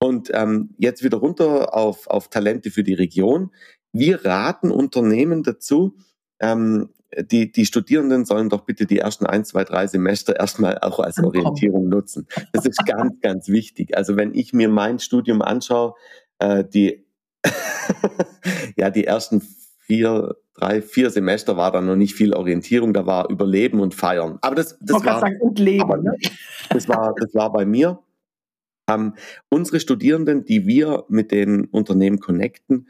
Und 0.00 0.30
ähm, 0.34 0.74
jetzt 0.78 1.04
wieder 1.04 1.18
runter 1.18 1.74
auf, 1.74 2.08
auf 2.08 2.28
Talente 2.28 2.70
für 2.70 2.82
die 2.82 2.94
Region. 2.94 3.52
Wir 3.92 4.24
raten 4.24 4.70
Unternehmen 4.70 5.42
dazu, 5.42 5.96
ähm, 6.40 6.88
die, 7.18 7.52
die 7.52 7.66
Studierenden 7.66 8.24
sollen 8.24 8.48
doch 8.48 8.62
bitte 8.62 8.86
die 8.86 8.98
ersten 8.98 9.26
ein, 9.26 9.44
zwei, 9.44 9.64
drei 9.64 9.86
Semester 9.86 10.38
erstmal 10.38 10.78
auch 10.78 10.98
als 11.00 11.22
Orientierung 11.22 11.88
nutzen. 11.88 12.26
Das 12.52 12.64
ist 12.64 12.84
ganz, 12.86 13.20
ganz 13.20 13.48
wichtig. 13.48 13.96
Also 13.96 14.16
wenn 14.16 14.34
ich 14.34 14.52
mir 14.52 14.68
mein 14.68 14.98
Studium 14.98 15.42
anschaue, 15.42 15.94
äh, 16.38 16.64
die, 16.64 17.04
ja, 18.76 18.90
die 18.90 19.04
ersten 19.04 19.42
vier, 19.78 20.36
drei, 20.54 20.80
vier 20.80 21.10
Semester 21.10 21.56
war 21.56 21.72
da 21.72 21.80
noch 21.80 21.96
nicht 21.96 22.14
viel 22.14 22.34
Orientierung, 22.34 22.92
da 22.94 23.04
war 23.04 23.28
Überleben 23.30 23.80
und 23.80 23.94
Feiern. 23.94 24.38
Aber 24.40 24.54
das, 24.54 24.78
das 24.80 25.04
war, 25.04 25.20
sagen, 25.20 25.40
und 25.40 25.58
Leben, 25.58 25.82
aber, 25.82 25.98
ne? 25.98 26.16
das 26.70 26.88
war, 26.88 27.14
das 27.18 27.34
war 27.34 27.52
bei 27.52 27.66
mir. 27.66 27.98
Ähm, 28.90 29.14
unsere 29.48 29.80
Studierenden, 29.80 30.44
die 30.44 30.66
wir 30.66 31.04
mit 31.08 31.30
den 31.30 31.66
Unternehmen 31.66 32.20
connecten, 32.20 32.88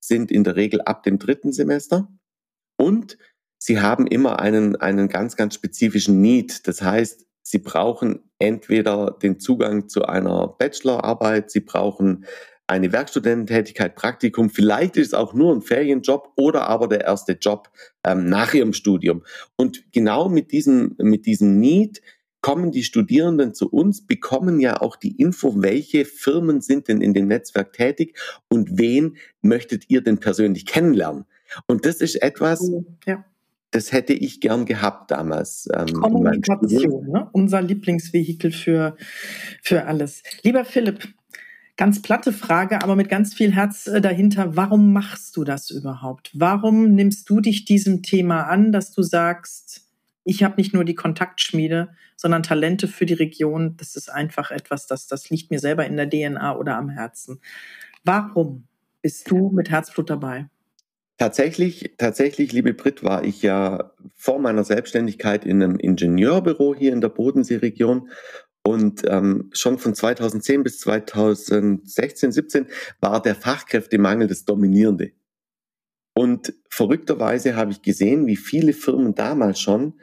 sind 0.00 0.30
in 0.30 0.44
der 0.44 0.56
Regel 0.56 0.80
ab 0.82 1.02
dem 1.02 1.18
dritten 1.18 1.52
Semester 1.52 2.08
und 2.76 3.18
sie 3.64 3.80
haben 3.80 4.06
immer 4.06 4.40
einen, 4.40 4.76
einen 4.76 5.08
ganz, 5.08 5.36
ganz 5.36 5.54
spezifischen 5.54 6.20
Need. 6.20 6.68
Das 6.68 6.82
heißt, 6.82 7.24
sie 7.42 7.58
brauchen 7.58 8.20
entweder 8.38 9.16
den 9.22 9.40
Zugang 9.40 9.88
zu 9.88 10.04
einer 10.04 10.48
Bachelorarbeit, 10.48 11.50
sie 11.50 11.60
brauchen 11.60 12.26
eine 12.66 12.92
Werkstudententätigkeit, 12.92 13.94
Praktikum, 13.94 14.50
vielleicht 14.50 14.98
ist 14.98 15.08
es 15.08 15.14
auch 15.14 15.32
nur 15.32 15.54
ein 15.54 15.62
Ferienjob 15.62 16.32
oder 16.36 16.66
aber 16.68 16.88
der 16.88 17.04
erste 17.04 17.32
Job 17.32 17.70
ähm, 18.06 18.28
nach 18.28 18.52
ihrem 18.52 18.74
Studium. 18.74 19.22
Und 19.56 19.92
genau 19.92 20.28
mit 20.28 20.52
diesem, 20.52 20.94
mit 20.98 21.24
diesem 21.24 21.58
Need 21.58 22.02
kommen 22.42 22.70
die 22.70 22.84
Studierenden 22.84 23.54
zu 23.54 23.70
uns, 23.70 24.06
bekommen 24.06 24.60
ja 24.60 24.82
auch 24.82 24.96
die 24.96 25.16
Info, 25.16 25.62
welche 25.62 26.04
Firmen 26.04 26.60
sind 26.60 26.88
denn 26.88 27.00
in 27.00 27.14
dem 27.14 27.28
Netzwerk 27.28 27.72
tätig 27.72 28.18
und 28.50 28.78
wen 28.78 29.16
möchtet 29.40 29.84
ihr 29.88 30.02
denn 30.02 30.20
persönlich 30.20 30.66
kennenlernen. 30.66 31.24
Und 31.66 31.86
das 31.86 32.02
ist 32.02 32.16
etwas, 32.16 32.70
ja 33.06 33.24
das 33.74 33.90
hätte 33.90 34.12
ich 34.12 34.40
gern 34.40 34.66
gehabt 34.66 35.10
damals. 35.10 35.68
Ähm, 35.74 35.86
Kommunikation, 36.00 37.08
ne? 37.08 37.28
unser 37.32 37.60
Lieblingsvehikel 37.60 38.52
für, 38.52 38.96
für 39.62 39.86
alles. 39.86 40.22
Lieber 40.44 40.64
Philipp, 40.64 41.08
ganz 41.76 42.00
platte 42.00 42.32
Frage, 42.32 42.82
aber 42.82 42.94
mit 42.94 43.08
ganz 43.08 43.34
viel 43.34 43.52
Herz 43.52 43.88
äh, 43.88 44.00
dahinter. 44.00 44.56
Warum 44.56 44.92
machst 44.92 45.36
du 45.36 45.42
das 45.42 45.70
überhaupt? 45.70 46.30
Warum 46.34 46.94
nimmst 46.94 47.28
du 47.28 47.40
dich 47.40 47.64
diesem 47.64 48.02
Thema 48.02 48.44
an, 48.44 48.70
dass 48.70 48.92
du 48.92 49.02
sagst, 49.02 49.88
ich 50.22 50.44
habe 50.44 50.54
nicht 50.56 50.72
nur 50.72 50.84
die 50.84 50.94
Kontaktschmiede, 50.94 51.90
sondern 52.16 52.44
Talente 52.44 52.86
für 52.86 53.06
die 53.06 53.14
Region. 53.14 53.76
Das 53.76 53.96
ist 53.96 54.08
einfach 54.08 54.52
etwas, 54.52 54.86
das, 54.86 55.08
das 55.08 55.30
liegt 55.30 55.50
mir 55.50 55.58
selber 55.58 55.84
in 55.84 55.96
der 55.96 56.08
DNA 56.08 56.56
oder 56.56 56.76
am 56.76 56.88
Herzen. 56.88 57.40
Warum 58.04 58.68
bist 59.02 59.28
du 59.30 59.50
mit 59.50 59.68
Herzblut 59.68 60.08
dabei? 60.08 60.48
Tatsächlich, 61.16 61.94
tatsächlich, 61.96 62.52
liebe 62.52 62.74
Brit, 62.74 63.04
war 63.04 63.24
ich 63.24 63.42
ja 63.42 63.92
vor 64.16 64.40
meiner 64.40 64.64
Selbstständigkeit 64.64 65.44
in 65.44 65.62
einem 65.62 65.78
Ingenieurbüro 65.78 66.74
hier 66.74 66.92
in 66.92 67.00
der 67.00 67.08
Bodenseeregion 67.08 68.10
Und 68.66 69.02
ähm, 69.06 69.50
schon 69.52 69.78
von 69.78 69.94
2010 69.94 70.64
bis 70.64 70.80
2016, 70.80 72.32
17 72.32 72.66
war 73.00 73.22
der 73.22 73.34
Fachkräftemangel 73.34 74.26
das 74.26 74.44
Dominierende. 74.44 75.12
Und 76.16 76.54
verrückterweise 76.70 77.56
habe 77.56 77.72
ich 77.72 77.82
gesehen, 77.82 78.26
wie 78.26 78.36
viele 78.36 78.72
Firmen 78.72 79.14
damals 79.14 79.60
schon 79.60 80.00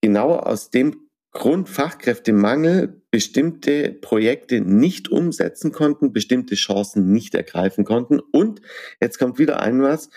genau 0.00 0.36
aus 0.36 0.70
dem 0.70 1.08
Grund 1.32 1.68
Fachkräftemangel 1.68 2.99
bestimmte 3.10 3.92
Projekte 3.92 4.60
nicht 4.60 5.08
umsetzen 5.08 5.72
konnten, 5.72 6.12
bestimmte 6.12 6.54
Chancen 6.54 7.12
nicht 7.12 7.34
ergreifen 7.34 7.84
konnten. 7.84 8.20
Und 8.20 8.60
jetzt 9.00 9.18
kommt 9.18 9.38
wieder 9.38 9.60
ein 9.60 9.82
was, 9.82 10.10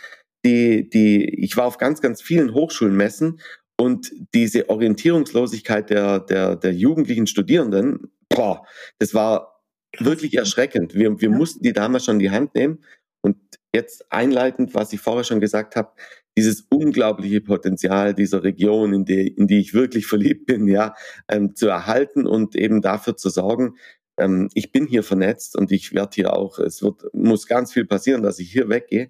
die, 0.45 0.89
die, 0.89 1.25
ich 1.25 1.57
war 1.57 1.65
auf 1.65 1.77
ganz, 1.77 2.01
ganz 2.01 2.21
vielen 2.21 2.53
Hochschulmessen 2.53 3.39
und 3.79 4.11
diese 4.33 4.69
Orientierungslosigkeit 4.69 5.89
der, 5.89 6.19
der, 6.19 6.55
der 6.55 6.73
jugendlichen 6.73 7.27
Studierenden, 7.27 8.11
boah, 8.29 8.65
das 8.99 9.13
war 9.13 9.61
wirklich 9.99 10.35
erschreckend. 10.35 10.93
Wir, 10.93 11.19
wir 11.19 11.29
mussten 11.29 11.63
die 11.63 11.73
damals 11.73 12.05
schon 12.05 12.15
in 12.15 12.19
die 12.19 12.31
Hand 12.31 12.55
nehmen. 12.55 12.83
Und 13.21 13.37
jetzt 13.73 14.11
einleitend, 14.11 14.75
was 14.75 14.93
ich 14.93 14.99
vorher 14.99 15.23
schon 15.23 15.39
gesagt 15.39 15.75
habe, 15.75 15.91
dieses 16.37 16.65
unglaubliche 16.69 17.41
Potenzial 17.41 18.13
dieser 18.13 18.43
Region, 18.43 18.93
in 18.93 19.05
die, 19.05 19.27
in 19.27 19.47
die 19.47 19.59
ich 19.59 19.73
wirklich 19.73 20.07
verliebt 20.07 20.45
bin, 20.45 20.67
ja, 20.67 20.95
ähm, 21.27 21.55
zu 21.55 21.67
erhalten 21.67 22.25
und 22.25 22.55
eben 22.55 22.81
dafür 22.81 23.15
zu 23.15 23.29
sorgen, 23.29 23.75
ähm, 24.17 24.49
ich 24.53 24.71
bin 24.71 24.85
hier 24.87 25.03
vernetzt 25.03 25.55
und 25.55 25.71
ich 25.71 25.93
werde 25.93 26.11
hier 26.15 26.33
auch, 26.33 26.59
es 26.59 26.81
wird, 26.83 27.03
muss 27.13 27.47
ganz 27.47 27.73
viel 27.73 27.85
passieren, 27.85 28.23
dass 28.23 28.39
ich 28.39 28.51
hier 28.51 28.69
weggehe. 28.69 29.09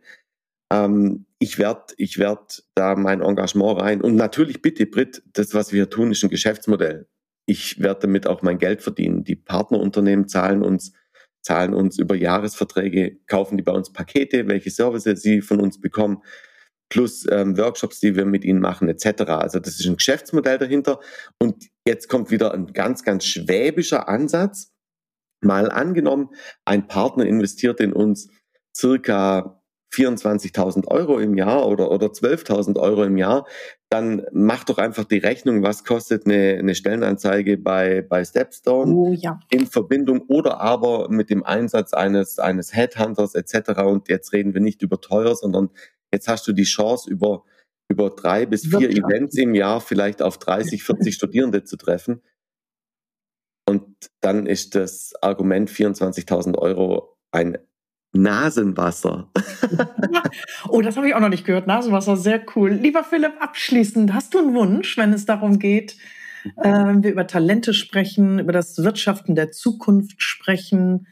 Ähm, 0.71 1.25
ich 1.39 1.59
werde 1.59 1.93
ich 1.97 2.19
werd 2.19 2.63
da 2.75 2.95
mein 2.95 3.21
Engagement 3.21 3.81
rein. 3.81 4.01
Und 4.01 4.15
natürlich 4.15 4.61
bitte, 4.61 4.85
Brit, 4.85 5.23
das, 5.33 5.53
was 5.53 5.73
wir 5.73 5.89
tun, 5.89 6.11
ist 6.11 6.23
ein 6.23 6.29
Geschäftsmodell. 6.29 7.07
Ich 7.45 7.81
werde 7.81 8.01
damit 8.01 8.27
auch 8.27 8.41
mein 8.41 8.57
Geld 8.57 8.81
verdienen. 8.81 9.25
Die 9.25 9.35
Partnerunternehmen 9.35 10.29
zahlen 10.29 10.63
uns, 10.63 10.93
zahlen 11.41 11.73
uns 11.73 11.99
über 11.99 12.15
Jahresverträge, 12.15 13.17
kaufen 13.27 13.57
die 13.57 13.63
bei 13.63 13.73
uns 13.73 13.91
Pakete, 13.91 14.47
welche 14.47 14.71
Services 14.71 15.21
sie 15.21 15.41
von 15.41 15.59
uns 15.59 15.81
bekommen 15.81 16.21
plus 16.89 17.25
ähm, 17.29 17.57
Workshops, 17.57 17.99
die 17.99 18.15
wir 18.15 18.25
mit 18.25 18.45
ihnen 18.45 18.59
machen, 18.59 18.87
etc. 18.87 19.23
Also 19.23 19.59
das 19.59 19.79
ist 19.79 19.87
ein 19.87 19.97
Geschäftsmodell 19.97 20.57
dahinter. 20.57 20.99
Und 21.39 21.69
jetzt 21.87 22.07
kommt 22.09 22.31
wieder 22.31 22.53
ein 22.53 22.73
ganz, 22.73 23.03
ganz 23.03 23.25
schwäbischer 23.25 24.07
Ansatz. 24.07 24.71
Mal 25.41 25.71
angenommen, 25.71 26.29
ein 26.65 26.87
Partner 26.87 27.25
investiert 27.25 27.79
in 27.79 27.93
uns 27.93 28.29
circa 28.75 29.63
24.000 29.93 30.87
Euro 30.87 31.19
im 31.19 31.35
Jahr 31.35 31.67
oder, 31.67 31.91
oder 31.91 32.07
12.000 32.07 32.79
Euro 32.79 33.03
im 33.03 33.17
Jahr, 33.17 33.45
dann 33.89 34.25
mach 34.31 34.63
doch 34.63 34.79
einfach 34.79 35.05
die 35.05 35.19
Rechnung, 35.19 35.61
was 35.61 35.83
kostet 35.83 36.25
eine, 36.25 36.57
eine 36.57 36.73
Stellenanzeige 36.73 37.57
bei, 37.57 38.01
bei 38.01 38.25
Stepstone 38.25 38.91
oh, 38.91 39.13
ja. 39.13 39.39
in 39.51 39.67
Verbindung 39.67 40.21
oder 40.27 40.59
aber 40.59 41.09
mit 41.09 41.29
dem 41.29 41.43
Einsatz 41.43 41.93
eines, 41.93 42.39
eines 42.39 42.73
Headhunters 42.73 43.35
etc. 43.35 43.81
Und 43.81 44.09
jetzt 44.09 44.33
reden 44.33 44.53
wir 44.55 44.61
nicht 44.61 44.81
über 44.81 44.99
teuer, 44.99 45.35
sondern 45.35 45.69
Jetzt 46.13 46.27
hast 46.27 46.47
du 46.47 46.53
die 46.53 46.63
Chance, 46.63 47.09
über, 47.09 47.43
über 47.89 48.11
drei 48.11 48.45
bis 48.45 48.67
vier 48.67 48.91
Events 48.91 49.35
im 49.35 49.55
Jahr 49.55 49.81
vielleicht 49.81 50.21
auf 50.21 50.37
30, 50.37 50.83
40 50.83 51.15
Studierende 51.15 51.63
zu 51.63 51.75
treffen. 51.75 52.21
Und 53.67 54.11
dann 54.21 54.45
ist 54.45 54.75
das 54.75 55.13
Argument 55.21 55.71
24.000 55.71 56.55
Euro 56.57 57.17
ein 57.31 57.57
Nasenwasser. 58.11 59.31
oh, 60.69 60.81
das 60.81 60.97
habe 60.97 61.07
ich 61.07 61.15
auch 61.15 61.19
noch 61.19 61.29
nicht 61.29 61.45
gehört. 61.45 61.65
Nasenwasser, 61.65 62.15
sehr 62.15 62.45
cool. 62.55 62.71
Lieber 62.71 63.03
Philipp, 63.03 63.33
abschließend, 63.41 64.13
hast 64.13 64.35
du 64.35 64.37
einen 64.37 64.53
Wunsch, 64.53 64.95
wenn 64.97 65.13
es 65.13 65.25
darum 65.25 65.57
geht, 65.57 65.97
äh, 66.57 66.69
wenn 66.69 67.01
wir 67.01 67.11
über 67.11 67.25
Talente 67.25 67.73
sprechen, 67.73 68.37
über 68.37 68.51
das 68.51 68.77
Wirtschaften 68.83 69.33
der 69.33 69.49
Zukunft 69.49 70.21
sprechen, 70.21 71.07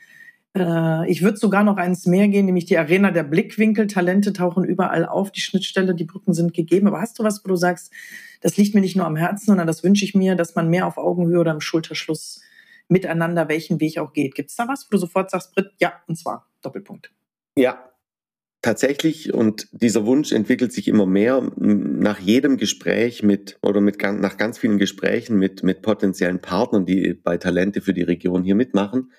ich 0.54 1.22
würde 1.22 1.38
sogar 1.38 1.64
noch 1.64 1.78
eins 1.78 2.06
mehr 2.06 2.28
gehen, 2.28 2.46
nämlich 2.46 2.66
die 2.66 2.78
Arena 2.78 3.12
der 3.12 3.24
Blickwinkel. 3.24 3.88
Talente 3.88 4.34
tauchen 4.34 4.66
überall 4.66 5.06
auf, 5.06 5.32
die 5.32 5.40
Schnittstelle, 5.40 5.96
die 5.96 6.04
Brücken 6.04 6.34
sind 6.34 6.54
gegeben. 6.54 6.88
Aber 6.88 7.00
hast 7.00 7.18
du 7.20 7.24
was, 7.24 7.46
wo 7.46 7.48
du 7.48 7.56
sagst, 7.56 7.94
das 8.42 8.58
liegt 8.58 8.76
mir 8.76 8.82
nicht 8.82 8.98
nur 8.98 9.06
am 9.06 9.16
Herzen, 9.16 9.46
sondern 9.46 9.68
das 9.68 9.82
wünsche 9.82 10.04
ich 10.04 10.14
mir, 10.14 10.36
dass 10.36 10.56
man 10.56 10.70
mehr 10.70 10.88
auf 10.88 10.98
Augenhöhe 10.98 11.40
oder 11.40 11.52
im 11.52 11.62
Schulterschluss 11.62 12.42
miteinander 12.90 13.48
welchen 13.48 13.80
Weg 13.80 13.98
auch 13.98 14.12
geht. 14.12 14.36
Gibt 14.36 14.50
es 14.50 14.58
da 14.58 14.68
was, 14.68 14.86
wo 14.86 14.90
du 14.92 14.98
sofort 14.98 15.32
sagst, 15.32 15.56
Britt, 15.56 15.72
ja, 15.80 15.94
und 16.08 16.18
zwar 16.18 16.52
Doppelpunkt. 16.62 17.12
Ja, 17.58 17.90
tatsächlich 18.62 19.34
und 19.34 19.70
dieser 19.72 20.06
Wunsch 20.06 20.34
entwickelt 20.34 20.74
sich 20.74 20.90
immer 20.90 21.06
mehr 21.06 21.50
nach 21.56 22.20
jedem 22.20 22.58
Gespräch 22.58 23.24
mit 23.24 23.58
oder 23.62 23.80
mit 23.80 24.02
nach 24.02 24.38
ganz 24.38 24.58
vielen 24.58 24.78
Gesprächen 24.78 25.38
mit 25.38 25.64
mit 25.64 25.82
potenziellen 25.82 26.42
Partnern, 26.42 26.86
die 26.86 27.14
bei 27.14 27.38
Talente 27.38 27.82
für 27.82 27.94
die 27.94 28.04
Region 28.04 28.44
hier 28.44 28.56
mitmachen. 28.56 29.12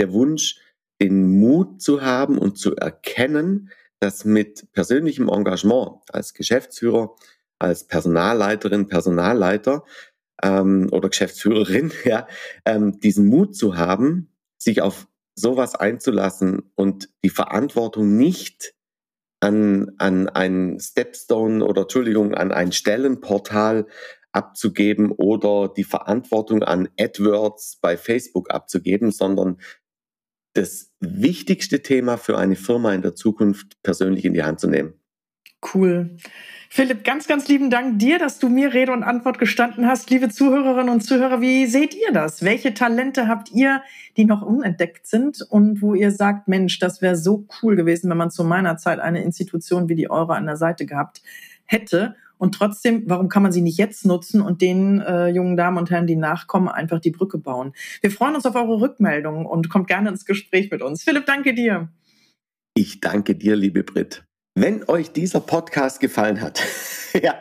Der 0.00 0.12
Wunsch, 0.12 0.60
den 1.00 1.38
Mut 1.38 1.80
zu 1.80 2.02
haben 2.02 2.38
und 2.38 2.58
zu 2.58 2.76
erkennen, 2.76 3.70
dass 4.00 4.24
mit 4.24 4.72
persönlichem 4.72 5.28
Engagement 5.28 6.00
als 6.12 6.34
Geschäftsführer, 6.34 7.14
als 7.58 7.86
Personalleiterin, 7.86 8.86
Personalleiter 8.88 9.84
ähm, 10.42 10.88
oder 10.92 11.08
Geschäftsführerin, 11.08 11.92
ja, 12.04 12.26
ähm, 12.64 13.00
diesen 13.00 13.26
Mut 13.26 13.56
zu 13.56 13.76
haben, 13.76 14.32
sich 14.56 14.82
auf 14.82 15.08
sowas 15.34 15.74
einzulassen 15.74 16.70
und 16.74 17.08
die 17.24 17.30
Verantwortung 17.30 18.16
nicht 18.16 18.74
an, 19.40 19.92
an 19.98 20.28
ein 20.28 20.78
Stepstone 20.80 21.64
oder 21.64 21.82
Entschuldigung, 21.82 22.34
an 22.34 22.50
ein 22.50 22.72
Stellenportal 22.72 23.86
abzugeben 24.32 25.12
oder 25.12 25.72
die 25.74 25.84
Verantwortung 25.84 26.62
an 26.62 26.88
AdWords 26.98 27.78
bei 27.80 27.96
Facebook 27.96 28.52
abzugeben, 28.52 29.10
sondern 29.10 29.58
das 30.54 30.92
wichtigste 31.00 31.82
Thema 31.82 32.16
für 32.16 32.38
eine 32.38 32.56
Firma 32.56 32.94
in 32.94 33.02
der 33.02 33.14
Zukunft 33.14 33.82
persönlich 33.82 34.24
in 34.24 34.34
die 34.34 34.42
Hand 34.42 34.60
zu 34.60 34.68
nehmen. 34.68 34.94
Cool. 35.74 36.16
Philipp, 36.70 37.02
ganz, 37.02 37.26
ganz 37.26 37.48
lieben 37.48 37.70
Dank 37.70 37.98
dir, 37.98 38.18
dass 38.18 38.38
du 38.38 38.48
mir 38.48 38.74
Rede 38.74 38.92
und 38.92 39.02
Antwort 39.02 39.38
gestanden 39.38 39.86
hast. 39.86 40.10
Liebe 40.10 40.28
Zuhörerinnen 40.28 40.90
und 40.90 41.00
Zuhörer, 41.00 41.40
wie 41.40 41.66
seht 41.66 41.94
ihr 41.94 42.12
das? 42.12 42.44
Welche 42.44 42.74
Talente 42.74 43.26
habt 43.26 43.50
ihr, 43.50 43.82
die 44.16 44.24
noch 44.24 44.42
unentdeckt 44.42 45.06
sind 45.06 45.40
und 45.48 45.82
wo 45.82 45.94
ihr 45.94 46.12
sagt, 46.12 46.46
Mensch, 46.46 46.78
das 46.78 47.02
wäre 47.02 47.16
so 47.16 47.46
cool 47.62 47.74
gewesen, 47.74 48.10
wenn 48.10 48.18
man 48.18 48.30
zu 48.30 48.44
meiner 48.44 48.76
Zeit 48.76 49.00
eine 49.00 49.22
Institution 49.24 49.88
wie 49.88 49.94
die 49.94 50.10
eure 50.10 50.34
an 50.34 50.46
der 50.46 50.56
Seite 50.56 50.86
gehabt 50.86 51.22
hätte? 51.64 52.14
Und 52.38 52.54
trotzdem, 52.54 53.02
warum 53.06 53.28
kann 53.28 53.42
man 53.42 53.52
sie 53.52 53.60
nicht 53.60 53.78
jetzt 53.78 54.06
nutzen 54.06 54.40
und 54.40 54.62
den 54.62 55.00
äh, 55.00 55.28
jungen 55.28 55.56
Damen 55.56 55.76
und 55.76 55.90
Herren, 55.90 56.06
die 56.06 56.16
nachkommen, 56.16 56.68
einfach 56.68 57.00
die 57.00 57.10
Brücke 57.10 57.38
bauen? 57.38 57.72
Wir 58.00 58.10
freuen 58.10 58.34
uns 58.34 58.46
auf 58.46 58.54
eure 58.54 58.80
Rückmeldungen 58.80 59.44
und 59.44 59.68
kommt 59.68 59.88
gerne 59.88 60.08
ins 60.08 60.24
Gespräch 60.24 60.70
mit 60.70 60.82
uns. 60.82 61.02
Philipp, 61.02 61.26
danke 61.26 61.54
dir. 61.54 61.88
Ich 62.74 63.00
danke 63.00 63.34
dir, 63.34 63.56
liebe 63.56 63.82
Brit. 63.82 64.24
Wenn 64.54 64.88
euch 64.88 65.12
dieser 65.12 65.40
Podcast 65.40 66.00
gefallen 66.00 66.40
hat, 66.40 66.64
ja, 67.22 67.34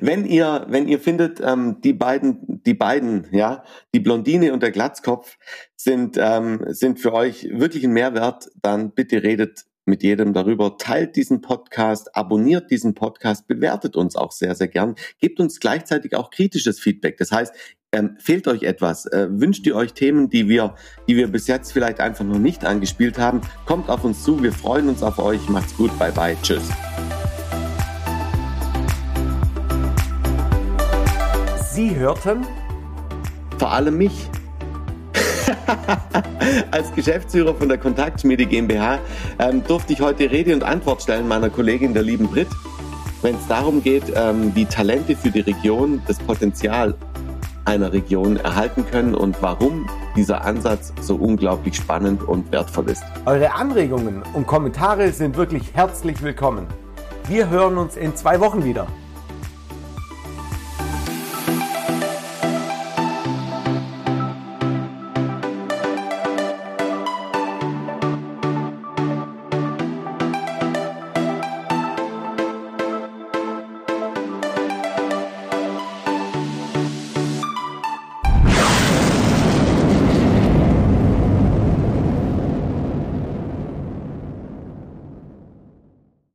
wenn 0.00 0.24
ihr, 0.24 0.66
wenn 0.68 0.88
ihr 0.88 0.98
findet, 0.98 1.40
ähm, 1.40 1.80
die 1.82 1.92
beiden, 1.92 2.62
die 2.64 2.74
beiden, 2.74 3.26
ja, 3.30 3.64
die 3.94 4.00
Blondine 4.00 4.52
und 4.52 4.62
der 4.62 4.70
Glatzkopf 4.70 5.38
sind, 5.76 6.16
ähm, 6.18 6.64
sind 6.68 7.00
für 7.00 7.12
euch 7.12 7.48
wirklich 7.52 7.84
ein 7.84 7.92
Mehrwert, 7.92 8.50
dann 8.60 8.92
bitte 8.92 9.22
redet 9.22 9.66
mit 9.84 10.02
jedem 10.02 10.32
darüber. 10.32 10.78
Teilt 10.78 11.16
diesen 11.16 11.40
Podcast, 11.40 12.14
abonniert 12.16 12.70
diesen 12.70 12.94
Podcast, 12.94 13.46
bewertet 13.46 13.96
uns 13.96 14.16
auch 14.16 14.32
sehr, 14.32 14.54
sehr 14.54 14.68
gern. 14.68 14.94
Gebt 15.20 15.40
uns 15.40 15.60
gleichzeitig 15.60 16.14
auch 16.16 16.30
kritisches 16.30 16.80
Feedback. 16.80 17.18
Das 17.18 17.32
heißt, 17.32 17.54
ähm, 17.92 18.16
fehlt 18.18 18.48
euch 18.48 18.62
etwas? 18.62 19.06
Äh, 19.06 19.28
wünscht 19.30 19.66
ihr 19.66 19.76
euch 19.76 19.92
Themen, 19.92 20.30
die 20.30 20.48
wir, 20.48 20.74
die 21.08 21.16
wir 21.16 21.28
bis 21.28 21.46
jetzt 21.46 21.72
vielleicht 21.72 22.00
einfach 22.00 22.24
noch 22.24 22.38
nicht 22.38 22.64
angespielt 22.64 23.18
haben? 23.18 23.42
Kommt 23.66 23.90
auf 23.90 24.04
uns 24.04 24.22
zu. 24.22 24.42
Wir 24.42 24.52
freuen 24.52 24.88
uns 24.88 25.02
auf 25.02 25.18
euch. 25.18 25.48
Macht's 25.48 25.76
gut. 25.76 25.96
Bye 25.98 26.12
bye. 26.12 26.36
Tschüss. 26.42 26.62
Sie 31.72 31.94
hörten 31.96 32.46
vor 33.58 33.72
allem 33.72 33.96
mich. 33.96 34.28
Als 36.70 36.92
Geschäftsführer 36.94 37.54
von 37.54 37.68
der 37.68 37.78
Kontaktschmiede 37.78 38.46
GmbH 38.46 38.98
ähm, 39.38 39.62
durfte 39.66 39.92
ich 39.92 40.00
heute 40.00 40.30
Rede 40.30 40.54
und 40.54 40.64
Antwort 40.64 41.02
stellen 41.02 41.28
meiner 41.28 41.50
Kollegin, 41.50 41.94
der 41.94 42.02
lieben 42.02 42.28
Brit, 42.28 42.48
wenn 43.22 43.34
es 43.36 43.46
darum 43.48 43.82
geht, 43.82 44.04
ähm, 44.14 44.52
wie 44.54 44.64
Talente 44.64 45.16
für 45.16 45.30
die 45.30 45.40
Region 45.40 46.02
das 46.06 46.18
Potenzial 46.18 46.94
einer 47.64 47.92
Region 47.92 48.36
erhalten 48.36 48.84
können 48.90 49.14
und 49.14 49.40
warum 49.40 49.88
dieser 50.16 50.44
Ansatz 50.44 50.92
so 51.00 51.14
unglaublich 51.14 51.76
spannend 51.76 52.22
und 52.22 52.50
wertvoll 52.50 52.90
ist. 52.90 53.04
Eure 53.24 53.54
Anregungen 53.54 54.22
und 54.34 54.46
Kommentare 54.46 55.12
sind 55.12 55.36
wirklich 55.36 55.72
herzlich 55.74 56.22
willkommen. 56.22 56.66
Wir 57.28 57.48
hören 57.50 57.78
uns 57.78 57.96
in 57.96 58.16
zwei 58.16 58.40
Wochen 58.40 58.64
wieder. 58.64 58.88